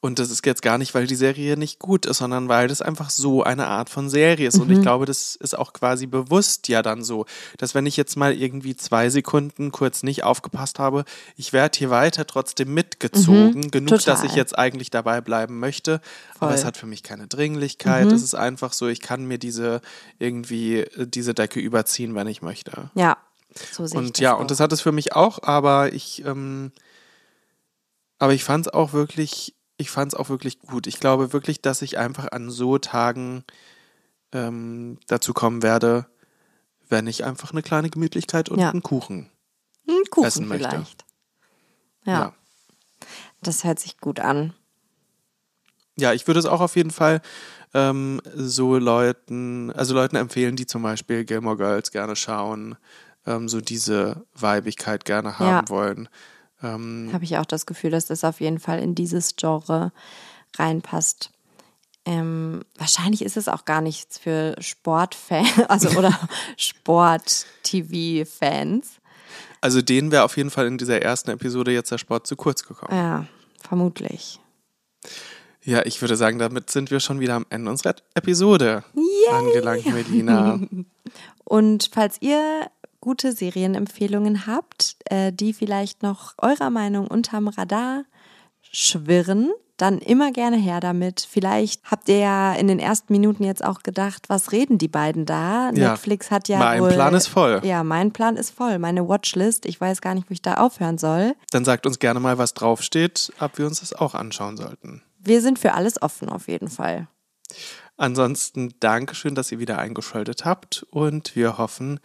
[0.00, 2.82] Und das ist jetzt gar nicht, weil die Serie nicht gut ist, sondern weil das
[2.82, 4.56] einfach so eine Art von Serie ist.
[4.56, 4.62] Mhm.
[4.62, 4.82] Und ich mhm.
[4.82, 7.26] glaube, das ist auch quasi bewusst ja dann so,
[7.56, 11.04] dass wenn ich jetzt mal irgendwie zwei Sekunden kurz nicht aufgepasst habe,
[11.36, 13.60] ich werde hier weiter trotzdem mitgezogen.
[13.60, 13.70] Mhm.
[13.70, 14.14] Genug, Total.
[14.14, 16.00] dass ich jetzt eigentlich dabei bleiben möchte.
[16.38, 16.48] Voll.
[16.48, 18.06] Aber es hat für mich keine Dringlichkeit.
[18.06, 18.12] Mhm.
[18.12, 19.80] Es ist einfach so, ich kann mir diese
[20.18, 22.90] irgendwie diese Decke überziehen, wenn ich möchte.
[22.94, 23.16] Ja.
[23.72, 24.40] So sehe und ja, auch.
[24.40, 26.70] und das hat es für mich auch, aber ich ähm,
[28.18, 30.86] aber ich fand es auch wirklich, ich fand es auch wirklich gut.
[30.86, 33.44] Ich glaube wirklich, dass ich einfach an so Tagen
[34.32, 36.06] ähm, dazu kommen werde,
[36.88, 38.70] wenn ich einfach eine kleine Gemütlichkeit und ja.
[38.70, 39.30] einen Kuchen,
[39.86, 40.68] einen Kuchen essen möchte.
[40.68, 41.04] Vielleicht.
[42.04, 42.12] Ja.
[42.12, 42.34] ja.
[43.42, 44.54] Das hört sich gut an.
[45.96, 47.20] Ja, ich würde es auch auf jeden Fall
[47.74, 52.76] ähm, so Leuten, also Leuten empfehlen, die zum Beispiel Gilmore Girls gerne schauen,
[53.26, 55.68] ähm, so diese Weibigkeit gerne haben ja.
[55.68, 56.08] wollen.
[56.62, 59.92] Ähm, Habe ich auch das Gefühl, dass das auf jeden Fall in dieses Genre
[60.56, 61.30] reinpasst.
[62.04, 66.18] Ähm, wahrscheinlich ist es auch gar nichts für Sportfans, also oder
[66.56, 68.88] Sport-TV-Fans.
[69.60, 72.62] Also denen wäre auf jeden Fall in dieser ersten Episode jetzt der Sport zu kurz
[72.62, 72.96] gekommen.
[72.96, 73.26] Ja,
[73.60, 74.40] vermutlich.
[75.64, 79.34] Ja, ich würde sagen, damit sind wir schon wieder am Ende unserer Episode Yay!
[79.34, 80.58] angelangt, Medina.
[81.44, 82.70] Und falls ihr
[83.08, 88.04] gute Serienempfehlungen habt, äh, die vielleicht noch eurer Meinung unterm Radar
[88.60, 91.26] schwirren, dann immer gerne her damit.
[91.26, 95.24] Vielleicht habt ihr ja in den ersten Minuten jetzt auch gedacht, was reden die beiden
[95.24, 95.70] da?
[95.70, 95.92] Ja.
[95.92, 96.58] Netflix hat ja.
[96.58, 97.62] Mein wohl, Plan ist voll.
[97.64, 98.78] Ja, mein Plan ist voll.
[98.78, 99.64] Meine Watchlist.
[99.64, 101.34] Ich weiß gar nicht, wo ich da aufhören soll.
[101.50, 105.00] Dann sagt uns gerne mal, was draufsteht, ob wir uns das auch anschauen sollten.
[105.18, 107.08] Wir sind für alles offen, auf jeden Fall.
[107.98, 111.98] Ansonsten Dankeschön, dass ihr wieder eingeschaltet habt und wir hoffen,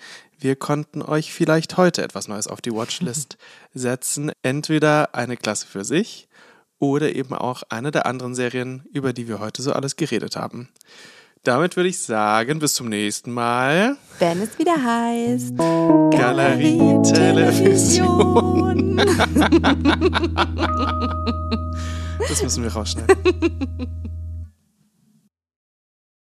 [0.43, 3.37] wir konnten euch vielleicht heute etwas Neues auf die Watchlist
[3.73, 4.33] setzen.
[4.41, 6.27] Entweder eine Klasse für sich
[6.79, 10.67] oder eben auch eine der anderen Serien, über die wir heute so alles geredet haben.
[11.43, 13.97] Damit würde ich sagen, bis zum nächsten Mal.
[14.19, 18.97] Wenn es wieder heißt Galerie Television.
[22.29, 23.17] das müssen wir rausschneiden.